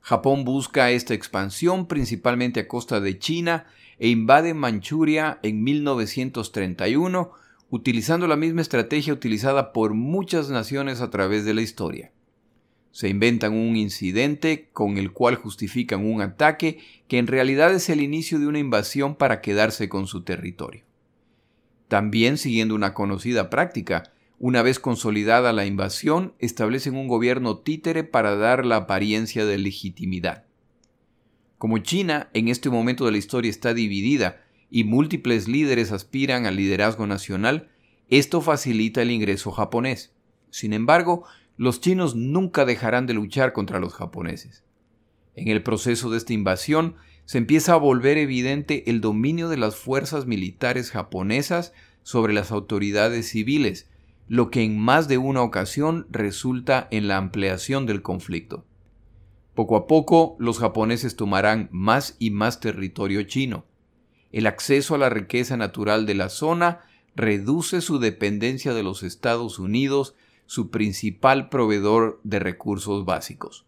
Japón 0.00 0.44
busca 0.44 0.90
esta 0.90 1.14
expansión 1.14 1.86
principalmente 1.86 2.60
a 2.60 2.68
costa 2.68 3.00
de 3.00 3.18
China 3.18 3.66
e 3.98 4.08
invade 4.08 4.52
Manchuria 4.52 5.38
en 5.42 5.62
1931, 5.62 7.32
utilizando 7.70 8.26
la 8.26 8.36
misma 8.36 8.60
estrategia 8.60 9.14
utilizada 9.14 9.72
por 9.72 9.94
muchas 9.94 10.50
naciones 10.50 11.00
a 11.00 11.10
través 11.10 11.44
de 11.44 11.54
la 11.54 11.62
historia. 11.62 12.12
Se 12.94 13.08
inventan 13.08 13.54
un 13.54 13.74
incidente 13.74 14.68
con 14.72 14.98
el 14.98 15.10
cual 15.10 15.34
justifican 15.34 16.06
un 16.06 16.22
ataque 16.22 16.78
que 17.08 17.18
en 17.18 17.26
realidad 17.26 17.74
es 17.74 17.88
el 17.88 18.00
inicio 18.00 18.38
de 18.38 18.46
una 18.46 18.60
invasión 18.60 19.16
para 19.16 19.40
quedarse 19.40 19.88
con 19.88 20.06
su 20.06 20.22
territorio. 20.22 20.84
También 21.88 22.38
siguiendo 22.38 22.72
una 22.72 22.94
conocida 22.94 23.50
práctica, 23.50 24.12
una 24.38 24.62
vez 24.62 24.78
consolidada 24.78 25.52
la 25.52 25.66
invasión, 25.66 26.34
establecen 26.38 26.94
un 26.94 27.08
gobierno 27.08 27.58
títere 27.58 28.04
para 28.04 28.36
dar 28.36 28.64
la 28.64 28.76
apariencia 28.76 29.44
de 29.44 29.58
legitimidad. 29.58 30.44
Como 31.58 31.78
China 31.78 32.30
en 32.32 32.46
este 32.46 32.70
momento 32.70 33.06
de 33.06 33.10
la 33.10 33.18
historia 33.18 33.50
está 33.50 33.74
dividida 33.74 34.44
y 34.70 34.84
múltiples 34.84 35.48
líderes 35.48 35.90
aspiran 35.90 36.46
al 36.46 36.54
liderazgo 36.54 37.08
nacional, 37.08 37.70
esto 38.08 38.40
facilita 38.40 39.02
el 39.02 39.10
ingreso 39.10 39.50
japonés. 39.50 40.12
Sin 40.50 40.72
embargo, 40.72 41.24
los 41.56 41.80
chinos 41.80 42.14
nunca 42.14 42.64
dejarán 42.64 43.06
de 43.06 43.14
luchar 43.14 43.52
contra 43.52 43.80
los 43.80 43.94
japoneses. 43.94 44.64
En 45.34 45.48
el 45.48 45.62
proceso 45.62 46.10
de 46.10 46.18
esta 46.18 46.32
invasión 46.32 46.96
se 47.24 47.38
empieza 47.38 47.72
a 47.72 47.78
volver 47.78 48.18
evidente 48.18 48.90
el 48.90 49.00
dominio 49.00 49.48
de 49.48 49.56
las 49.56 49.76
fuerzas 49.76 50.26
militares 50.26 50.90
japonesas 50.90 51.72
sobre 52.02 52.34
las 52.34 52.52
autoridades 52.52 53.28
civiles, 53.28 53.88
lo 54.28 54.50
que 54.50 54.62
en 54.62 54.78
más 54.78 55.08
de 55.08 55.18
una 55.18 55.42
ocasión 55.42 56.06
resulta 56.10 56.88
en 56.90 57.08
la 57.08 57.16
ampliación 57.16 57.86
del 57.86 58.02
conflicto. 58.02 58.64
Poco 59.54 59.76
a 59.76 59.86
poco 59.86 60.36
los 60.38 60.58
japoneses 60.58 61.16
tomarán 61.16 61.68
más 61.70 62.16
y 62.18 62.30
más 62.30 62.60
territorio 62.60 63.22
chino. 63.22 63.64
El 64.32 64.46
acceso 64.46 64.94
a 64.94 64.98
la 64.98 65.10
riqueza 65.10 65.56
natural 65.56 66.06
de 66.06 66.14
la 66.14 66.28
zona 66.28 66.80
reduce 67.14 67.80
su 67.80 68.00
dependencia 68.00 68.74
de 68.74 68.82
los 68.82 69.02
Estados 69.04 69.60
Unidos, 69.60 70.16
su 70.46 70.70
principal 70.70 71.48
proveedor 71.48 72.20
de 72.24 72.38
recursos 72.38 73.04
básicos. 73.04 73.64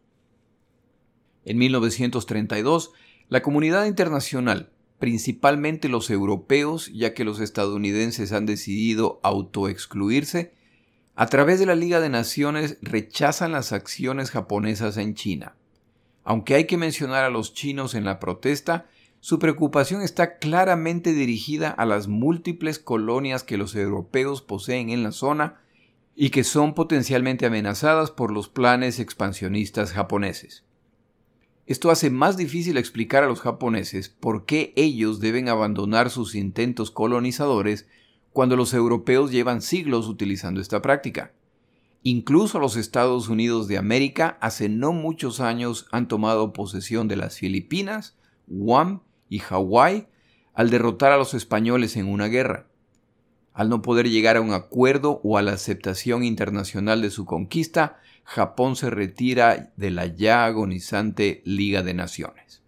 En 1.45 1.59
1932, 1.59 2.92
la 3.28 3.42
comunidad 3.42 3.87
internacional, 3.87 4.71
principalmente 4.99 5.88
los 5.88 6.11
europeos, 6.11 6.90
ya 6.92 7.14
que 7.14 7.25
los 7.25 7.40
estadounidenses 7.40 8.33
han 8.33 8.47
decidido 8.47 9.21
autoexcluirse, 9.23 10.54
a 11.14 11.26
través 11.26 11.59
de 11.59 11.66
la 11.66 11.75
Liga 11.75 12.00
de 12.00 12.11
Naciones 12.11 12.78
rechazan 12.83 13.52
las 13.52 13.73
acciones 13.73 14.30
japonesas 14.30 14.97
en 14.97 15.14
China. 15.14 15.54
Aunque 16.25 16.54
hay 16.54 16.64
que 16.66 16.76
mencionar 16.76 17.25
a 17.25 17.30
los 17.30 17.54
chinos 17.54 17.95
en 17.95 18.04
la 18.04 18.18
protesta, 18.18 18.87
su 19.21 19.38
preocupación 19.38 20.02
está 20.02 20.38
claramente 20.38 21.12
dirigida 21.12 21.71
a 21.71 21.87
las 21.87 22.06
múltiples 22.06 22.78
colonias 22.78 23.45
que 23.45 23.56
los 23.56 23.75
europeos 23.75 24.42
poseen 24.42 24.90
en 24.90 25.02
la 25.02 25.12
zona 25.12 25.61
y 26.16 26.30
que 26.30 26.44
son 26.44 26.75
potencialmente 26.75 27.44
amenazadas 27.44 28.11
por 28.11 28.32
los 28.32 28.49
planes 28.49 28.99
expansionistas 28.99 29.92
japoneses. 29.92 30.64
Esto 31.66 31.90
hace 31.90 32.11
más 32.11 32.38
difícil 32.38 32.78
explicar 32.78 33.23
a 33.23 33.26
los 33.26 33.40
japoneses 33.40 34.08
por 34.08 34.46
qué 34.46 34.73
ellos 34.76 35.20
deben 35.20 35.50
abandonar 35.50 36.11
sus 36.11 36.35
intentos 36.35 36.90
colonizadores 36.90 37.87
cuando 38.32 38.56
los 38.56 38.73
europeos 38.73 39.30
llevan 39.30 39.61
siglos 39.61 40.08
utilizando 40.08 40.61
esta 40.61 40.80
práctica. 40.80 41.32
Incluso 42.02 42.61
los 42.61 42.76
Estados 42.76 43.28
Unidos 43.28 43.68
de 43.68 43.78
América 43.78 44.38
hace 44.40 44.68
no 44.68 44.92
muchos 44.92 45.40
años 45.40 45.87
han 45.90 46.08
tomado 46.08 46.52
posesión 46.52 47.08
de 47.08 47.16
las 47.16 47.38
Filipinas, 47.38 48.16
Guam 48.46 49.02
y 49.28 49.40
Hawái 49.40 50.06
al 50.54 50.70
derrotar 50.70 51.12
a 51.12 51.18
los 51.18 51.35
españoles 51.35 51.96
en 51.96 52.08
una 52.08 52.28
guerra. 52.28 52.68
Al 53.56 53.70
no 53.70 53.80
poder 53.80 54.10
llegar 54.10 54.36
a 54.36 54.42
un 54.42 54.52
acuerdo 54.52 55.18
o 55.25 55.38
a 55.38 55.42
la 55.42 55.52
aceptación 55.52 56.25
internacional 56.25 57.00
de 57.00 57.08
su 57.08 57.25
conquista, 57.25 57.98
Japón 58.22 58.76
se 58.76 58.90
retira 58.90 59.72
de 59.78 59.90
la 59.90 60.04
ya 60.04 60.44
agonizante 60.44 61.40
Liga 61.46 61.82
de 61.82 61.94
Naciones. 61.94 62.60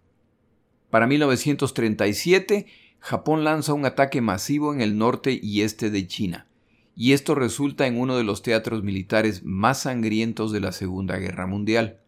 Para 0.89 1.05
1937, 1.05 2.65
Japón 2.97 3.43
lanza 3.43 3.73
un 3.73 3.85
ataque 3.85 4.19
masivo 4.21 4.73
en 4.73 4.81
el 4.81 4.97
norte 4.97 5.39
y 5.39 5.61
este 5.61 5.91
de 5.91 6.07
China, 6.07 6.47
y 6.95 7.13
esto 7.13 7.35
resulta 7.35 7.85
en 7.85 7.99
uno 7.99 8.17
de 8.17 8.23
los 8.23 8.41
teatros 8.41 8.83
militares 8.83 9.43
más 9.43 9.81
sangrientos 9.81 10.51
de 10.51 10.59
la 10.59 10.71
Segunda 10.71 11.17
Guerra 11.17 11.45
Mundial. 11.45 11.99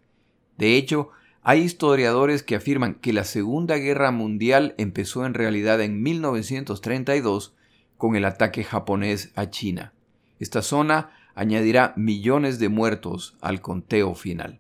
De 0.58 0.76
hecho, 0.76 1.12
hay 1.44 1.62
historiadores 1.62 2.42
que 2.42 2.56
afirman 2.56 2.96
que 2.96 3.14
la 3.14 3.26
Segunda 3.26 3.78
Guerra 3.78 4.10
Mundial 4.10 4.74
empezó 4.80 5.24
en 5.28 5.36
realidad 5.36 5.82
en 5.82 6.02
1932 6.02 7.54
con 8.02 8.16
el 8.16 8.26
ataque 8.26 8.64
japonés 8.64 9.32
a 9.36 9.52
China. 9.52 9.94
Esta 10.40 10.64
zona 10.64 11.12
añadirá 11.36 11.94
millones 11.96 12.58
de 12.58 12.68
muertos 12.68 13.38
al 13.42 13.62
conteo 13.62 14.16
final. 14.16 14.60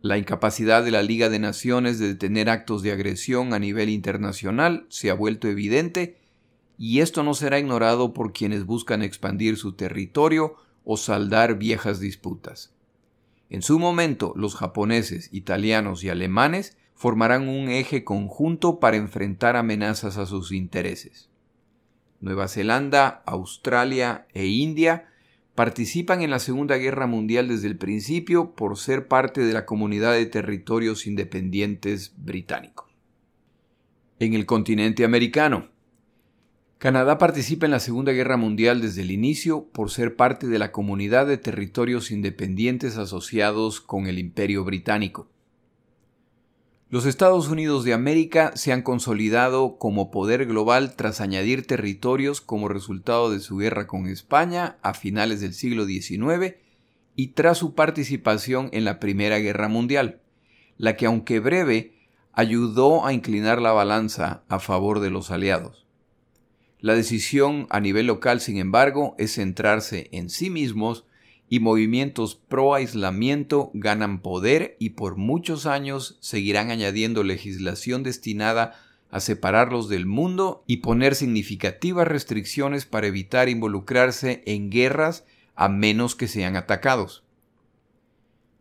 La 0.00 0.16
incapacidad 0.16 0.82
de 0.82 0.90
la 0.90 1.02
Liga 1.02 1.28
de 1.28 1.38
Naciones 1.38 1.98
de 1.98 2.08
detener 2.08 2.48
actos 2.48 2.82
de 2.82 2.92
agresión 2.92 3.52
a 3.52 3.58
nivel 3.58 3.90
internacional 3.90 4.86
se 4.88 5.10
ha 5.10 5.14
vuelto 5.14 5.48
evidente 5.48 6.16
y 6.78 7.00
esto 7.00 7.22
no 7.22 7.34
será 7.34 7.58
ignorado 7.58 8.14
por 8.14 8.32
quienes 8.32 8.64
buscan 8.64 9.02
expandir 9.02 9.58
su 9.58 9.74
territorio 9.74 10.56
o 10.82 10.96
saldar 10.96 11.58
viejas 11.58 12.00
disputas. 12.00 12.72
En 13.50 13.60
su 13.60 13.78
momento, 13.78 14.32
los 14.34 14.54
japoneses, 14.54 15.28
italianos 15.30 16.04
y 16.04 16.08
alemanes 16.08 16.78
formarán 16.94 17.50
un 17.50 17.68
eje 17.68 18.02
conjunto 18.02 18.80
para 18.80 18.96
enfrentar 18.96 19.56
amenazas 19.56 20.16
a 20.16 20.24
sus 20.24 20.52
intereses. 20.52 21.28
Nueva 22.22 22.46
Zelanda, 22.46 23.24
Australia 23.26 24.28
e 24.32 24.46
India 24.46 25.08
participan 25.56 26.22
en 26.22 26.30
la 26.30 26.38
Segunda 26.38 26.76
Guerra 26.76 27.08
Mundial 27.08 27.48
desde 27.48 27.66
el 27.66 27.76
principio 27.76 28.54
por 28.54 28.78
ser 28.78 29.08
parte 29.08 29.40
de 29.40 29.52
la 29.52 29.66
comunidad 29.66 30.12
de 30.12 30.26
territorios 30.26 31.08
independientes 31.08 32.14
británicos. 32.16 32.86
En 34.20 34.34
el 34.34 34.46
continente 34.46 35.04
americano, 35.04 35.72
Canadá 36.78 37.18
participa 37.18 37.66
en 37.66 37.72
la 37.72 37.80
Segunda 37.80 38.12
Guerra 38.12 38.36
Mundial 38.36 38.80
desde 38.80 39.02
el 39.02 39.10
inicio 39.10 39.68
por 39.72 39.90
ser 39.90 40.14
parte 40.14 40.46
de 40.46 40.60
la 40.60 40.70
comunidad 40.70 41.26
de 41.26 41.38
territorios 41.38 42.12
independientes 42.12 42.98
asociados 42.98 43.80
con 43.80 44.06
el 44.06 44.20
Imperio 44.20 44.62
Británico. 44.62 45.31
Los 46.92 47.06
Estados 47.06 47.48
Unidos 47.48 47.84
de 47.84 47.94
América 47.94 48.52
se 48.54 48.70
han 48.70 48.82
consolidado 48.82 49.78
como 49.78 50.10
poder 50.10 50.44
global 50.44 50.94
tras 50.94 51.22
añadir 51.22 51.66
territorios 51.66 52.42
como 52.42 52.68
resultado 52.68 53.30
de 53.30 53.40
su 53.40 53.56
guerra 53.56 53.86
con 53.86 54.06
España 54.06 54.76
a 54.82 54.92
finales 54.92 55.40
del 55.40 55.54
siglo 55.54 55.86
XIX 55.86 56.56
y 57.16 57.28
tras 57.28 57.56
su 57.56 57.74
participación 57.74 58.68
en 58.74 58.84
la 58.84 59.00
Primera 59.00 59.38
Guerra 59.38 59.68
Mundial, 59.68 60.20
la 60.76 60.94
que 60.94 61.06
aunque 61.06 61.40
breve 61.40 61.94
ayudó 62.34 63.06
a 63.06 63.14
inclinar 63.14 63.62
la 63.62 63.72
balanza 63.72 64.42
a 64.48 64.58
favor 64.58 65.00
de 65.00 65.08
los 65.08 65.30
aliados. 65.30 65.86
La 66.78 66.94
decisión 66.94 67.68
a 67.70 67.80
nivel 67.80 68.06
local, 68.06 68.42
sin 68.42 68.58
embargo, 68.58 69.14
es 69.16 69.36
centrarse 69.36 70.10
en 70.12 70.28
sí 70.28 70.50
mismos 70.50 71.06
y 71.52 71.60
movimientos 71.60 72.34
pro 72.34 72.72
aislamiento 72.72 73.70
ganan 73.74 74.22
poder 74.22 74.74
y 74.78 74.90
por 74.90 75.16
muchos 75.16 75.66
años 75.66 76.16
seguirán 76.20 76.70
añadiendo 76.70 77.24
legislación 77.24 78.02
destinada 78.02 78.80
a 79.10 79.20
separarlos 79.20 79.90
del 79.90 80.06
mundo 80.06 80.64
y 80.66 80.78
poner 80.78 81.14
significativas 81.14 82.08
restricciones 82.08 82.86
para 82.86 83.06
evitar 83.06 83.50
involucrarse 83.50 84.42
en 84.46 84.70
guerras 84.70 85.26
a 85.54 85.68
menos 85.68 86.14
que 86.14 86.26
sean 86.26 86.56
atacados. 86.56 87.22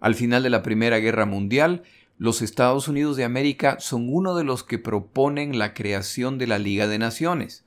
Al 0.02 0.14
final 0.14 0.44
de 0.44 0.50
la 0.50 0.62
Primera 0.62 0.98
Guerra 0.98 1.26
Mundial, 1.26 1.84
los 2.18 2.42
Estados 2.42 2.90
Unidos 2.90 3.16
de 3.16 3.24
América 3.24 3.78
son 3.80 4.14
uno 4.14 4.36
de 4.36 4.44
los 4.44 4.66
que 4.66 4.80
proponen 4.80 5.58
la 5.58 5.74
creación 5.74 6.38
de 6.38 6.48
la 6.48 6.60
Liga 6.60 6.88
de 6.88 7.00
Naciones, 7.00 7.64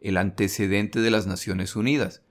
el 0.00 0.16
antecedente 0.16 1.02
de 1.02 1.10
las 1.10 1.26
Naciones 1.26 1.76
Unidas, 1.76 2.22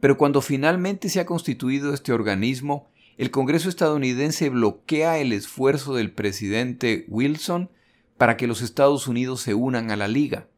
pero 0.00 0.18
cuando 0.18 0.40
finalmente 0.40 1.08
se 1.08 1.20
ha 1.20 1.26
constituido 1.26 1.94
este 1.94 2.12
organismo, 2.12 2.88
el 3.16 3.30
Congreso 3.30 3.68
estadounidense 3.68 4.50
bloquea 4.50 5.18
el 5.18 5.32
esfuerzo 5.32 5.94
del 5.94 6.12
presidente 6.12 7.06
Wilson 7.08 7.70
para 8.18 8.36
que 8.36 8.46
los 8.46 8.62
Estados 8.62 9.08
Unidos 9.08 9.40
se 9.40 9.54
unan 9.54 9.90
a 9.90 9.96
la 9.96 10.08
Liga. 10.08 10.48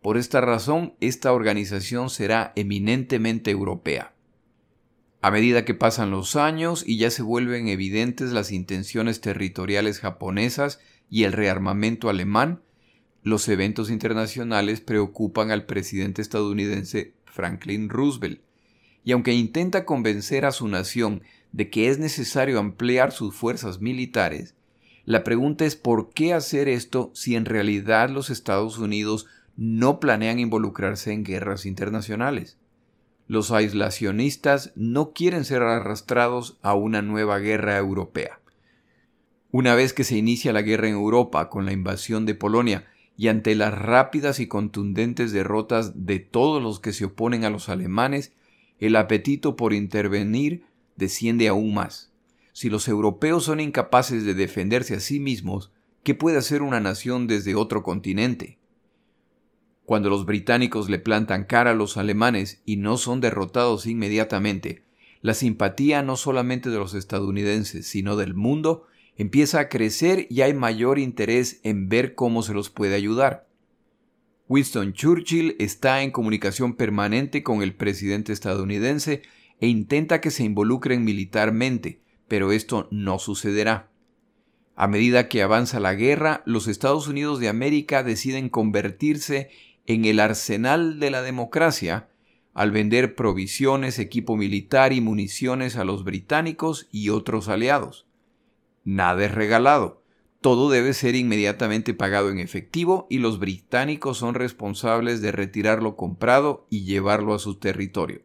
Por 0.00 0.16
esta 0.16 0.40
razón, 0.40 0.94
esta 1.00 1.32
organización 1.32 2.08
será 2.08 2.52
eminentemente 2.56 3.50
europea. 3.50 4.14
A 5.20 5.30
medida 5.30 5.64
que 5.64 5.74
pasan 5.74 6.10
los 6.10 6.36
años 6.36 6.84
y 6.86 6.96
ya 6.96 7.10
se 7.10 7.22
vuelven 7.22 7.68
evidentes 7.68 8.30
las 8.30 8.52
intenciones 8.52 9.20
territoriales 9.20 9.98
japonesas 9.98 10.80
y 11.10 11.24
el 11.24 11.32
rearmamento 11.32 12.08
alemán, 12.08 12.62
los 13.22 13.48
eventos 13.48 13.90
internacionales 13.90 14.80
preocupan 14.80 15.50
al 15.50 15.66
presidente 15.66 16.22
estadounidense 16.22 17.14
Franklin 17.26 17.88
Roosevelt, 17.88 18.40
y 19.08 19.12
aunque 19.12 19.32
intenta 19.32 19.86
convencer 19.86 20.44
a 20.44 20.52
su 20.52 20.68
nación 20.68 21.22
de 21.50 21.70
que 21.70 21.88
es 21.88 21.98
necesario 21.98 22.58
ampliar 22.58 23.10
sus 23.10 23.34
fuerzas 23.34 23.80
militares, 23.80 24.54
la 25.06 25.24
pregunta 25.24 25.64
es 25.64 25.76
por 25.76 26.10
qué 26.10 26.34
hacer 26.34 26.68
esto 26.68 27.10
si 27.14 27.34
en 27.34 27.46
realidad 27.46 28.10
los 28.10 28.28
Estados 28.28 28.76
Unidos 28.76 29.26
no 29.56 29.98
planean 29.98 30.38
involucrarse 30.38 31.14
en 31.14 31.24
guerras 31.24 31.64
internacionales. 31.64 32.58
Los 33.28 33.50
aislacionistas 33.50 34.72
no 34.76 35.14
quieren 35.14 35.46
ser 35.46 35.62
arrastrados 35.62 36.58
a 36.60 36.74
una 36.74 37.00
nueva 37.00 37.38
guerra 37.38 37.78
europea. 37.78 38.40
Una 39.50 39.74
vez 39.74 39.94
que 39.94 40.04
se 40.04 40.18
inicia 40.18 40.52
la 40.52 40.60
guerra 40.60 40.86
en 40.86 40.96
Europa 40.96 41.48
con 41.48 41.64
la 41.64 41.72
invasión 41.72 42.26
de 42.26 42.34
Polonia 42.34 42.84
y 43.16 43.28
ante 43.28 43.54
las 43.54 43.72
rápidas 43.72 44.38
y 44.38 44.48
contundentes 44.48 45.32
derrotas 45.32 46.04
de 46.04 46.18
todos 46.18 46.62
los 46.62 46.78
que 46.78 46.92
se 46.92 47.06
oponen 47.06 47.46
a 47.46 47.50
los 47.50 47.70
alemanes, 47.70 48.34
el 48.78 48.96
apetito 48.96 49.56
por 49.56 49.72
intervenir 49.72 50.64
desciende 50.96 51.48
aún 51.48 51.74
más. 51.74 52.12
Si 52.52 52.70
los 52.70 52.88
europeos 52.88 53.44
son 53.44 53.60
incapaces 53.60 54.24
de 54.24 54.34
defenderse 54.34 54.94
a 54.94 55.00
sí 55.00 55.20
mismos, 55.20 55.72
¿qué 56.02 56.14
puede 56.14 56.38
hacer 56.38 56.62
una 56.62 56.80
nación 56.80 57.26
desde 57.26 57.54
otro 57.54 57.82
continente? 57.82 58.58
Cuando 59.84 60.10
los 60.10 60.26
británicos 60.26 60.90
le 60.90 60.98
plantan 60.98 61.44
cara 61.44 61.70
a 61.70 61.74
los 61.74 61.96
alemanes 61.96 62.60
y 62.66 62.76
no 62.76 62.98
son 62.98 63.20
derrotados 63.20 63.86
inmediatamente, 63.86 64.82
la 65.22 65.34
simpatía 65.34 66.02
no 66.02 66.16
solamente 66.16 66.70
de 66.70 66.78
los 66.78 66.94
estadounidenses, 66.94 67.86
sino 67.86 68.16
del 68.16 68.34
mundo, 68.34 68.86
empieza 69.16 69.60
a 69.60 69.68
crecer 69.68 70.26
y 70.30 70.42
hay 70.42 70.54
mayor 70.54 70.98
interés 70.98 71.60
en 71.62 71.88
ver 71.88 72.14
cómo 72.14 72.42
se 72.42 72.54
los 72.54 72.70
puede 72.70 72.94
ayudar. 72.94 73.47
Winston 74.48 74.94
Churchill 74.94 75.56
está 75.58 76.02
en 76.02 76.10
comunicación 76.10 76.74
permanente 76.74 77.42
con 77.42 77.62
el 77.62 77.74
presidente 77.74 78.32
estadounidense 78.32 79.20
e 79.60 79.68
intenta 79.68 80.22
que 80.22 80.30
se 80.30 80.42
involucren 80.42 81.04
militarmente, 81.04 82.00
pero 82.28 82.52
esto 82.52 82.88
no 82.90 83.18
sucederá. 83.18 83.90
A 84.74 84.88
medida 84.88 85.28
que 85.28 85.42
avanza 85.42 85.80
la 85.80 85.94
guerra, 85.94 86.42
los 86.46 86.66
Estados 86.66 87.08
Unidos 87.08 87.40
de 87.40 87.48
América 87.48 88.02
deciden 88.02 88.48
convertirse 88.48 89.50
en 89.86 90.06
el 90.06 90.18
arsenal 90.18 90.98
de 90.98 91.10
la 91.10 91.20
democracia 91.20 92.08
al 92.54 92.70
vender 92.70 93.14
provisiones, 93.14 93.98
equipo 93.98 94.36
militar 94.36 94.94
y 94.94 95.00
municiones 95.00 95.76
a 95.76 95.84
los 95.84 96.04
británicos 96.04 96.88
y 96.90 97.10
otros 97.10 97.48
aliados. 97.48 98.06
Nada 98.84 99.26
es 99.26 99.32
regalado, 99.32 100.02
todo 100.40 100.70
debe 100.70 100.94
ser 100.94 101.16
inmediatamente 101.16 101.94
pagado 101.94 102.30
en 102.30 102.38
efectivo 102.38 103.06
y 103.10 103.18
los 103.18 103.38
británicos 103.38 104.18
son 104.18 104.34
responsables 104.34 105.20
de 105.20 105.32
retirar 105.32 105.82
lo 105.82 105.96
comprado 105.96 106.66
y 106.70 106.84
llevarlo 106.84 107.34
a 107.34 107.40
su 107.40 107.56
territorio. 107.56 108.22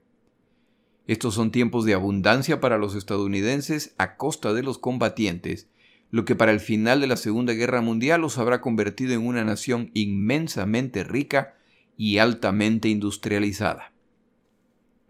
Estos 1.07 1.33
son 1.33 1.51
tiempos 1.51 1.85
de 1.85 1.95
abundancia 1.95 2.61
para 2.61 2.77
los 2.77 2.95
estadounidenses 2.95 3.93
a 3.97 4.15
costa 4.15 4.53
de 4.53 4.63
los 4.63 4.77
combatientes, 4.77 5.67
lo 6.11 6.23
que 6.23 6.35
para 6.35 6.51
el 6.51 6.59
final 6.59 7.01
de 7.01 7.07
la 7.07 7.17
Segunda 7.17 7.53
Guerra 7.53 7.81
Mundial 7.81 8.21
los 8.21 8.37
habrá 8.37 8.61
convertido 8.61 9.13
en 9.13 9.25
una 9.25 9.43
nación 9.43 9.89
inmensamente 9.93 11.03
rica 11.03 11.55
y 11.97 12.19
altamente 12.19 12.89
industrializada. 12.89 13.91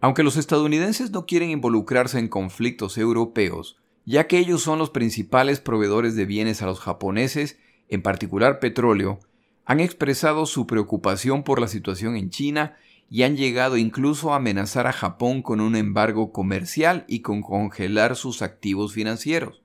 Aunque 0.00 0.22
los 0.22 0.36
estadounidenses 0.36 1.10
no 1.10 1.26
quieren 1.26 1.50
involucrarse 1.50 2.18
en 2.18 2.28
conflictos 2.28 2.98
europeos, 2.98 3.78
ya 4.04 4.26
que 4.26 4.38
ellos 4.38 4.62
son 4.62 4.78
los 4.78 4.90
principales 4.90 5.60
proveedores 5.60 6.14
de 6.14 6.26
bienes 6.26 6.62
a 6.62 6.66
los 6.66 6.80
japoneses, 6.80 7.58
en 7.88 8.02
particular 8.02 8.58
petróleo, 8.58 9.20
han 9.64 9.80
expresado 9.80 10.46
su 10.46 10.66
preocupación 10.66 11.42
por 11.42 11.60
la 11.60 11.68
situación 11.68 12.16
en 12.16 12.30
China 12.30 12.76
y 13.08 13.22
han 13.22 13.36
llegado 13.36 13.76
incluso 13.76 14.32
a 14.32 14.36
amenazar 14.36 14.86
a 14.86 14.92
Japón 14.92 15.42
con 15.42 15.60
un 15.60 15.76
embargo 15.76 16.32
comercial 16.32 17.04
y 17.08 17.20
con 17.20 17.42
congelar 17.42 18.16
sus 18.16 18.42
activos 18.42 18.92
financieros. 18.92 19.62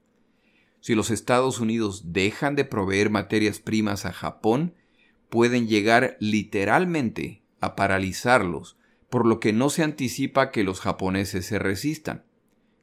Si 0.81 0.95
los 0.95 1.09
Estados 1.09 1.59
Unidos 1.59 2.13
dejan 2.13 2.55
de 2.55 2.63
proveer 2.63 3.09
materias 3.09 3.59
primas 3.59 4.05
a 4.05 4.13
Japón, 4.13 4.73
pueden 5.29 5.67
llegar 5.67 6.15
literalmente 6.19 7.41
a 7.59 7.75
paralizarlos, 7.75 8.77
por 9.09 9.25
lo 9.25 9.39
que 9.39 9.51
no 9.51 9.69
se 9.69 9.83
anticipa 9.83 10.51
que 10.51 10.63
los 10.63 10.79
japoneses 10.79 11.45
se 11.45 11.59
resistan. 11.59 12.23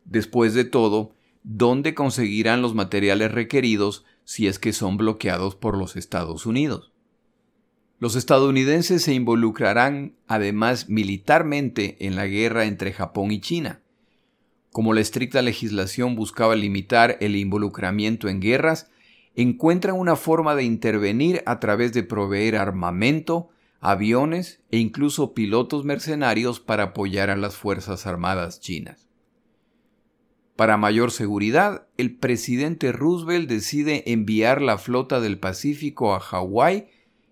Después 0.05 0.53
de 0.53 0.65
todo, 0.65 1.16
dónde 1.49 1.95
conseguirán 1.95 2.61
los 2.61 2.75
materiales 2.75 3.31
requeridos 3.31 4.05
si 4.25 4.49
es 4.49 4.59
que 4.59 4.73
son 4.73 4.97
bloqueados 4.97 5.55
por 5.55 5.79
los 5.79 5.95
Estados 5.95 6.45
Unidos. 6.45 6.93
Los 8.01 8.17
estadounidenses 8.17 9.05
se 9.05 9.15
involucrarán 9.15 10.17
además 10.27 10.89
militarmente 10.89 11.97
en 12.01 12.17
la 12.17 12.27
guerra 12.27 12.65
entre 12.65 12.93
Japón 12.93 13.31
y 13.31 13.41
China. 13.41 13.81
Como 14.73 14.93
la 14.93 15.01
estricta 15.01 15.41
legislación 15.41 16.17
buscaba 16.17 16.57
limitar 16.57 17.17
el 17.21 17.37
involucramiento 17.37 18.29
en 18.29 18.41
guerras, 18.41 18.91
encuentran 19.37 19.97
una 19.97 20.17
forma 20.17 20.57
de 20.57 20.65
intervenir 20.65 21.45
a 21.47 21.61
través 21.61 21.93
de 21.93 22.03
proveer 22.03 22.57
armamento, 22.57 23.51
aviones 23.81 24.61
e 24.73 24.79
incluso 24.79 25.33
pilotos 25.33 25.85
mercenarios 25.85 26.59
para 26.59 26.85
apoyar 26.85 27.31
a 27.31 27.37
las 27.37 27.57
Fuerzas 27.57 28.05
Armadas 28.05 28.61
chinas. 28.61 29.06
Para 30.57 30.79
mayor 30.79 31.11
seguridad, 31.11 31.87
el 31.99 32.17
presidente 32.17 32.91
Roosevelt 32.91 33.47
decide 33.47 34.11
enviar 34.11 34.63
la 34.63 34.79
flota 34.79 35.21
del 35.21 35.39
Pacífico 35.39 36.15
a 36.15 36.21
Hawái, 36.21 36.89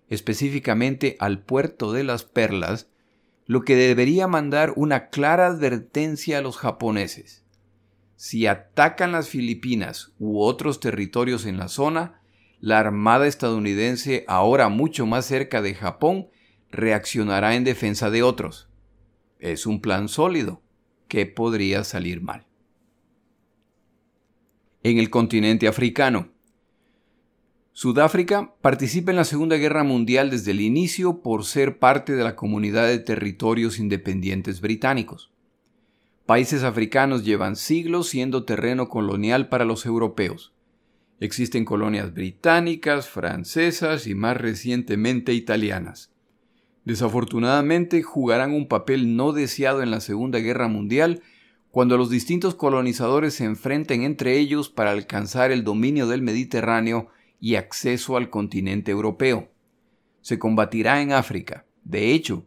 específicamente 0.09 1.17
al 1.19 1.41
puerto 1.41 1.91
de 1.91 2.03
las 2.03 2.23
Perlas, 2.23 2.87
lo 3.47 3.63
que 3.63 3.75
debería 3.75 4.27
mandar 4.27 4.73
una 4.75 5.09
clara 5.09 5.47
advertencia 5.47 6.37
a 6.37 6.41
los 6.41 6.57
japoneses. 6.57 7.43
Si 8.15 8.45
atacan 8.45 9.11
las 9.11 9.27
Filipinas 9.27 10.13
u 10.19 10.41
otros 10.41 10.79
territorios 10.79 11.47
en 11.47 11.57
la 11.57 11.67
zona, 11.67 12.21
la 12.59 12.79
Armada 12.79 13.25
estadounidense, 13.25 14.23
ahora 14.27 14.69
mucho 14.69 15.07
más 15.07 15.25
cerca 15.25 15.63
de 15.63 15.73
Japón, 15.73 16.27
reaccionará 16.71 17.55
en 17.55 17.63
defensa 17.63 18.11
de 18.11 18.21
otros. 18.21 18.69
Es 19.39 19.65
un 19.65 19.81
plan 19.81 20.09
sólido 20.09 20.61
que 21.07 21.25
podría 21.25 21.83
salir 21.83 22.21
mal. 22.21 22.45
En 24.85 24.99
el 24.99 25.09
continente 25.09 25.67
africano, 25.67 26.29
Sudáfrica 27.73 28.53
participa 28.61 29.09
en 29.09 29.17
la 29.17 29.23
Segunda 29.23 29.55
Guerra 29.55 29.83
Mundial 29.83 30.29
desde 30.29 30.51
el 30.51 30.61
inicio 30.61 31.23
por 31.23 31.43
ser 31.43 31.79
parte 31.79 32.13
de 32.13 32.23
la 32.23 32.35
comunidad 32.35 32.85
de 32.87 32.99
territorios 32.99 33.79
independientes 33.79 34.61
británicos. 34.61 35.31
Países 36.27 36.61
africanos 36.61 37.25
llevan 37.25 37.55
siglos 37.55 38.09
siendo 38.09 38.45
terreno 38.45 38.87
colonial 38.87 39.49
para 39.49 39.65
los 39.65 39.87
europeos. 39.87 40.53
Existen 41.19 41.65
colonias 41.65 42.13
británicas, 42.13 43.09
francesas 43.09 44.05
y 44.05 44.13
más 44.13 44.37
recientemente 44.37 45.33
italianas. 45.33 46.11
Desafortunadamente 46.83 48.03
jugarán 48.03 48.53
un 48.53 48.67
papel 48.67 49.15
no 49.15 49.31
deseado 49.31 49.81
en 49.81 49.89
la 49.89 49.99
Segunda 49.99 50.37
Guerra 50.37 50.67
Mundial 50.67 51.23
cuando 51.75 51.97
los 51.97 52.09
distintos 52.09 52.55
colonizadores 52.55 53.33
se 53.33 53.43
enfrenten 53.43 54.03
entre 54.03 54.37
ellos 54.39 54.69
para 54.69 54.91
alcanzar 54.91 55.51
el 55.51 55.65
dominio 55.65 56.07
del 56.07 56.21
Mediterráneo 56.21 57.09
y 57.41 57.55
acceso 57.55 58.15
al 58.15 58.29
continente 58.29 58.91
europeo. 58.91 59.51
Se 60.21 60.39
combatirá 60.39 61.01
en 61.01 61.11
África. 61.11 61.65
De 61.83 62.13
hecho, 62.13 62.45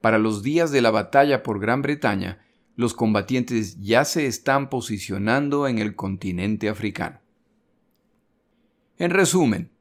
para 0.00 0.20
los 0.20 0.44
días 0.44 0.70
de 0.70 0.82
la 0.82 0.92
batalla 0.92 1.42
por 1.42 1.58
Gran 1.58 1.82
Bretaña, 1.82 2.46
los 2.76 2.94
combatientes 2.94 3.80
ya 3.80 4.04
se 4.04 4.26
están 4.26 4.70
posicionando 4.70 5.66
en 5.66 5.80
el 5.80 5.96
continente 5.96 6.68
africano. 6.68 7.18
En 8.98 9.10
resumen, 9.10 9.72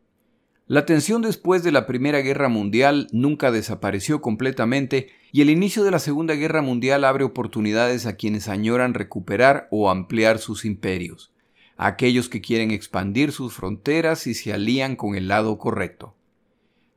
la 0.69 0.85
tensión 0.85 1.21
después 1.21 1.63
de 1.63 1.73
la 1.73 1.85
Primera 1.85 2.21
Guerra 2.21 2.47
Mundial 2.47 3.09
nunca 3.11 3.51
desapareció 3.51 4.21
completamente 4.21 5.09
y 5.33 5.41
el 5.41 5.49
inicio 5.49 5.83
de 5.83 5.91
la 5.91 5.99
Segunda 5.99 6.35
Guerra 6.35 6.61
Mundial 6.61 7.03
abre 7.03 7.25
oportunidades 7.25 8.05
a 8.05 8.15
quienes 8.15 8.47
añoran 8.47 8.93
recuperar 8.93 9.67
o 9.69 9.89
ampliar 9.89 10.39
sus 10.39 10.63
imperios 10.63 11.33
aquellos 11.79 12.27
que 12.27 12.41
quieren 12.41 12.71
expandir 12.71 13.31
sus 13.31 13.53
fronteras 13.53 14.27
y 14.27 14.33
se 14.33 14.51
alían 14.51 14.97
con 14.97 15.15
el 15.15 15.29
lado 15.29 15.57
correcto. 15.57 16.13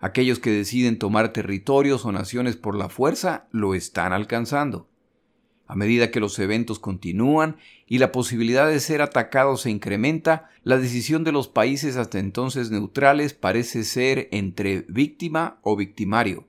Aquellos 0.01 0.41
que 0.41 0.51
deciden 0.51 0.99
tomar 0.99 1.33
territorios 1.33 2.05
o 2.05 2.11
naciones 2.11 2.57
por 2.57 2.77
la 2.77 2.89
fuerza 2.89 3.47
lo 3.53 3.77
están 3.77 4.13
alcanzando. 4.13 4.89
A 5.73 5.75
medida 5.75 6.11
que 6.11 6.21
los 6.21 6.39
eventos 6.39 6.79
continúan 6.79 7.57
y 7.87 7.97
la 7.97 8.13
posibilidad 8.13 8.69
de 8.69 8.79
ser 8.79 9.01
atacados 9.01 9.63
se 9.63 9.71
incrementa, 9.71 10.51
la 10.65 10.77
decisión 10.77 11.25
de 11.25 11.33
los 11.33 11.49
países 11.49 11.97
hasta 11.97 12.19
entonces 12.19 12.71
neutrales 12.71 13.33
parece 13.33 13.85
ser 13.85 14.29
entre 14.33 14.85
víctima 14.87 15.61
o 15.63 15.75
victimario. 15.75 16.47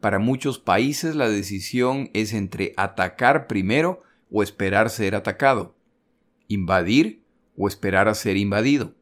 Para 0.00 0.18
muchos 0.18 0.58
países 0.58 1.14
la 1.16 1.28
decisión 1.28 2.08
es 2.14 2.32
entre 2.32 2.72
atacar 2.78 3.46
primero 3.46 4.00
o 4.30 4.42
esperar 4.42 4.88
ser 4.88 5.16
atacado, 5.16 5.74
invadir 6.48 7.20
o 7.58 7.68
esperar 7.68 8.08
a 8.08 8.14
ser 8.14 8.38
invadido. 8.38 8.94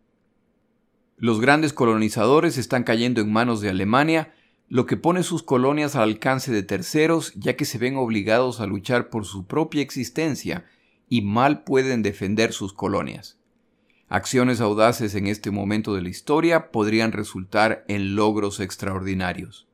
Los 1.16 1.40
grandes 1.40 1.72
colonizadores 1.72 2.58
están 2.58 2.82
cayendo 2.82 3.20
en 3.20 3.32
manos 3.32 3.60
de 3.60 3.70
Alemania, 3.70 4.34
lo 4.74 4.87
que 4.87 4.96
pone 4.96 5.22
sus 5.22 5.44
colonias 5.44 5.94
al 5.94 6.02
alcance 6.02 6.50
de 6.50 6.64
terceros 6.64 7.32
ya 7.37 7.54
que 7.54 7.64
se 7.64 7.78
ven 7.78 7.96
obligados 7.96 8.58
a 8.58 8.66
luchar 8.66 9.08
por 9.08 9.24
su 9.24 9.46
propia 9.46 9.82
existencia 9.82 10.64
y 11.08 11.22
mal 11.22 11.62
pueden 11.62 12.02
defender 12.02 12.52
sus 12.52 12.72
colonias. 12.72 13.38
Acciones 14.08 14.60
audaces 14.60 15.14
en 15.14 15.28
este 15.28 15.52
momento 15.52 15.94
de 15.94 16.02
la 16.02 16.08
historia 16.08 16.72
podrían 16.72 17.12
resultar 17.12 17.84
en 17.87 18.16
logros 18.16 18.58
extraordinarios. 18.58 19.68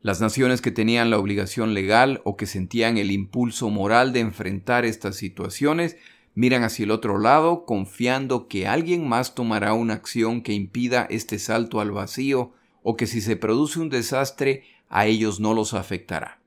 Las 0.00 0.22
naciones 0.22 0.62
que 0.62 0.70
tenían 0.70 1.10
la 1.10 1.18
obligación 1.18 1.74
legal 1.74 2.22
o 2.24 2.38
que 2.38 2.46
sentían 2.46 2.96
el 2.96 3.10
impulso 3.10 3.68
moral 3.68 4.14
de 4.14 4.20
enfrentar 4.20 4.86
estas 4.86 5.16
situaciones 5.16 5.98
miran 6.34 6.62
hacia 6.62 6.84
el 6.84 6.92
otro 6.92 7.18
lado 7.18 7.66
confiando 7.66 8.48
que 8.48 8.66
alguien 8.66 9.06
más 9.06 9.34
tomará 9.34 9.74
una 9.74 9.92
acción 9.92 10.40
que 10.40 10.54
impida 10.54 11.06
este 11.10 11.38
salto 11.38 11.78
al 11.78 11.90
vacío 11.90 12.54
o 12.84 12.96
que 12.96 13.08
si 13.08 13.20
se 13.20 13.34
produce 13.34 13.80
un 13.80 13.88
desastre 13.88 14.62
a 14.88 15.06
ellos 15.06 15.40
no 15.40 15.54
los 15.54 15.74
afectará. 15.74 16.40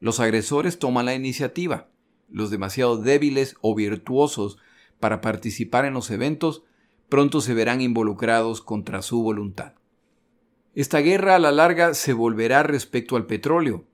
Los 0.00 0.18
agresores 0.18 0.80
toman 0.80 1.06
la 1.06 1.14
iniciativa. 1.14 1.88
Los 2.28 2.50
demasiado 2.50 2.96
débiles 2.96 3.54
o 3.60 3.76
virtuosos 3.76 4.58
para 4.98 5.20
participar 5.20 5.84
en 5.84 5.94
los 5.94 6.10
eventos 6.10 6.64
pronto 7.08 7.40
se 7.40 7.54
verán 7.54 7.80
involucrados 7.80 8.60
contra 8.60 9.02
su 9.02 9.22
voluntad. 9.22 9.74
Esta 10.74 10.98
guerra 10.98 11.36
a 11.36 11.38
la 11.38 11.52
larga 11.52 11.94
se 11.94 12.12
volverá 12.12 12.64
respecto 12.64 13.14
al 13.14 13.26
petróleo, 13.26 13.86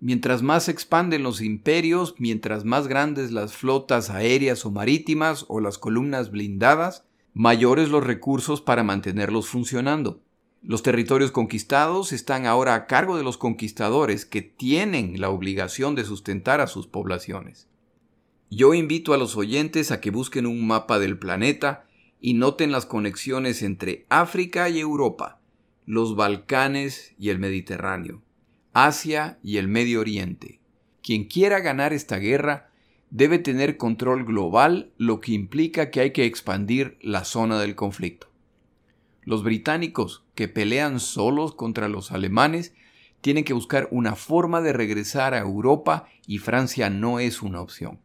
Mientras 0.00 0.42
más 0.42 0.64
se 0.64 0.70
expanden 0.70 1.24
los 1.24 1.40
imperios, 1.40 2.14
mientras 2.18 2.64
más 2.64 2.86
grandes 2.86 3.32
las 3.32 3.54
flotas 3.54 4.10
aéreas 4.10 4.64
o 4.64 4.70
marítimas 4.70 5.44
o 5.48 5.60
las 5.60 5.76
columnas 5.76 6.30
blindadas, 6.30 7.04
mayores 7.34 7.88
los 7.88 8.04
recursos 8.04 8.60
para 8.60 8.84
mantenerlos 8.84 9.48
funcionando. 9.48 10.22
Los 10.62 10.82
territorios 10.82 11.30
conquistados 11.30 12.12
están 12.12 12.44
ahora 12.44 12.74
a 12.74 12.86
cargo 12.86 13.16
de 13.16 13.22
los 13.22 13.38
conquistadores 13.38 14.26
que 14.26 14.42
tienen 14.42 15.20
la 15.20 15.30
obligación 15.30 15.94
de 15.94 16.04
sustentar 16.04 16.60
a 16.60 16.66
sus 16.66 16.86
poblaciones. 16.88 17.68
Yo 18.50 18.74
invito 18.74 19.14
a 19.14 19.18
los 19.18 19.36
oyentes 19.36 19.92
a 19.92 20.00
que 20.00 20.10
busquen 20.10 20.46
un 20.46 20.66
mapa 20.66 20.98
del 20.98 21.18
planeta 21.18 21.84
y 22.20 22.34
noten 22.34 22.72
las 22.72 22.86
conexiones 22.86 23.62
entre 23.62 24.04
África 24.08 24.68
y 24.68 24.80
Europa, 24.80 25.40
los 25.86 26.16
Balcanes 26.16 27.14
y 27.18 27.28
el 27.28 27.38
Mediterráneo. 27.38 28.22
Asia 28.72 29.38
y 29.42 29.58
el 29.58 29.68
Medio 29.68 30.00
Oriente. 30.00 30.60
Quien 31.02 31.24
quiera 31.24 31.60
ganar 31.60 31.92
esta 31.92 32.18
guerra 32.18 32.70
debe 33.10 33.38
tener 33.38 33.76
control 33.76 34.24
global, 34.24 34.92
lo 34.98 35.20
que 35.20 35.32
implica 35.32 35.90
que 35.90 36.00
hay 36.00 36.12
que 36.12 36.24
expandir 36.24 36.98
la 37.00 37.24
zona 37.24 37.60
del 37.60 37.74
conflicto. 37.74 38.28
Los 39.22 39.42
británicos, 39.42 40.24
que 40.38 40.46
pelean 40.46 41.00
solos 41.00 41.52
contra 41.52 41.88
los 41.88 42.12
alemanes, 42.12 42.72
tienen 43.20 43.42
que 43.42 43.54
buscar 43.54 43.88
una 43.90 44.14
forma 44.14 44.60
de 44.60 44.72
regresar 44.72 45.34
a 45.34 45.40
Europa 45.40 46.06
y 46.28 46.38
Francia 46.38 46.90
no 46.90 47.18
es 47.18 47.42
una 47.42 47.60
opción. 47.60 47.98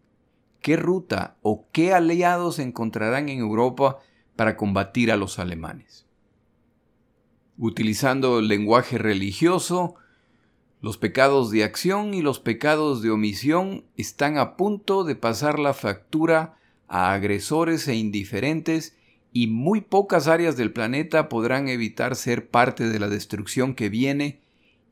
¿Qué 0.60 0.76
ruta 0.76 1.38
o 1.44 1.68
qué 1.72 1.94
aliados 1.94 2.58
encontrarán 2.58 3.30
en 3.30 3.38
Europa 3.38 4.00
para 4.36 4.58
combatir 4.58 5.12
a 5.12 5.16
los 5.16 5.38
alemanes? 5.38 6.08
Utilizando 7.60 8.40
el 8.40 8.48
lenguaje 8.48 8.98
religioso, 8.98 9.94
los 10.82 10.98
pecados 10.98 11.52
de 11.52 11.64
acción 11.64 12.16
y 12.16 12.24
los 12.24 12.40
pecados 12.40 13.04
de 13.04 13.12
omisión 13.12 13.86
están 13.96 14.40
a 14.40 14.58
punto 14.58 15.04
de 15.04 15.16
pasar 15.16 15.60
la 15.60 15.76
factura 15.76 16.58
a 16.88 17.14
agresores 17.14 17.88
e 17.88 17.94
indiferentes 17.94 18.98
y 19.34 19.48
muy 19.48 19.82
pocas 19.82 20.28
áreas 20.28 20.56
del 20.56 20.72
planeta 20.72 21.28
podrán 21.28 21.68
evitar 21.68 22.16
ser 22.16 22.48
parte 22.48 22.88
de 22.88 23.00
la 23.00 23.10
destrucción 23.10 23.74
que 23.74 23.90
viene 23.90 24.40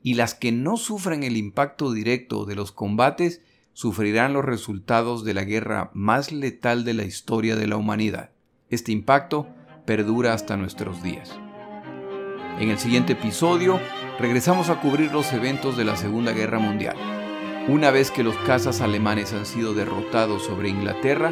y 0.01 0.15
las 0.15 0.33
que 0.33 0.51
no 0.51 0.77
sufren 0.77 1.23
el 1.23 1.37
impacto 1.37 1.91
directo 1.93 2.45
de 2.45 2.55
los 2.55 2.71
combates 2.71 3.41
sufrirán 3.73 4.33
los 4.33 4.43
resultados 4.43 5.23
de 5.23 5.35
la 5.35 5.43
guerra 5.43 5.91
más 5.93 6.31
letal 6.31 6.83
de 6.83 6.95
la 6.95 7.03
historia 7.03 7.55
de 7.55 7.67
la 7.67 7.77
humanidad. 7.77 8.31
Este 8.71 8.91
impacto 8.91 9.47
perdura 9.85 10.33
hasta 10.33 10.57
nuestros 10.57 11.03
días. 11.03 11.37
En 12.59 12.69
el 12.69 12.79
siguiente 12.79 13.13
episodio 13.13 13.79
regresamos 14.19 14.69
a 14.69 14.81
cubrir 14.81 15.11
los 15.11 15.31
eventos 15.33 15.77
de 15.77 15.85
la 15.85 15.95
Segunda 15.95 16.31
Guerra 16.31 16.57
Mundial. 16.57 16.95
Una 17.67 17.91
vez 17.91 18.09
que 18.09 18.23
los 18.23 18.35
cazas 18.37 18.81
alemanes 18.81 19.33
han 19.33 19.45
sido 19.45 19.75
derrotados 19.75 20.43
sobre 20.43 20.69
Inglaterra, 20.69 21.31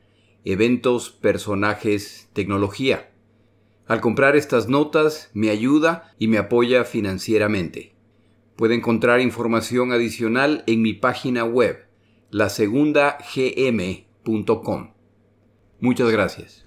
Eventos, 0.45 1.11
Personajes, 1.11 2.29
Tecnología. 2.33 3.11
Al 3.87 4.01
comprar 4.01 4.35
estas 4.35 4.69
notas 4.69 5.31
me 5.33 5.49
ayuda 5.49 6.13
y 6.17 6.27
me 6.27 6.37
apoya 6.37 6.83
financieramente. 6.83 7.95
Puede 8.55 8.75
encontrar 8.75 9.21
información 9.21 9.91
adicional 9.91 10.63
en 10.67 10.81
mi 10.81 10.93
página 10.93 11.43
web, 11.43 11.87
lasegundagm.com. 12.29 14.93
Muchas 15.79 16.11
gracias. 16.11 16.65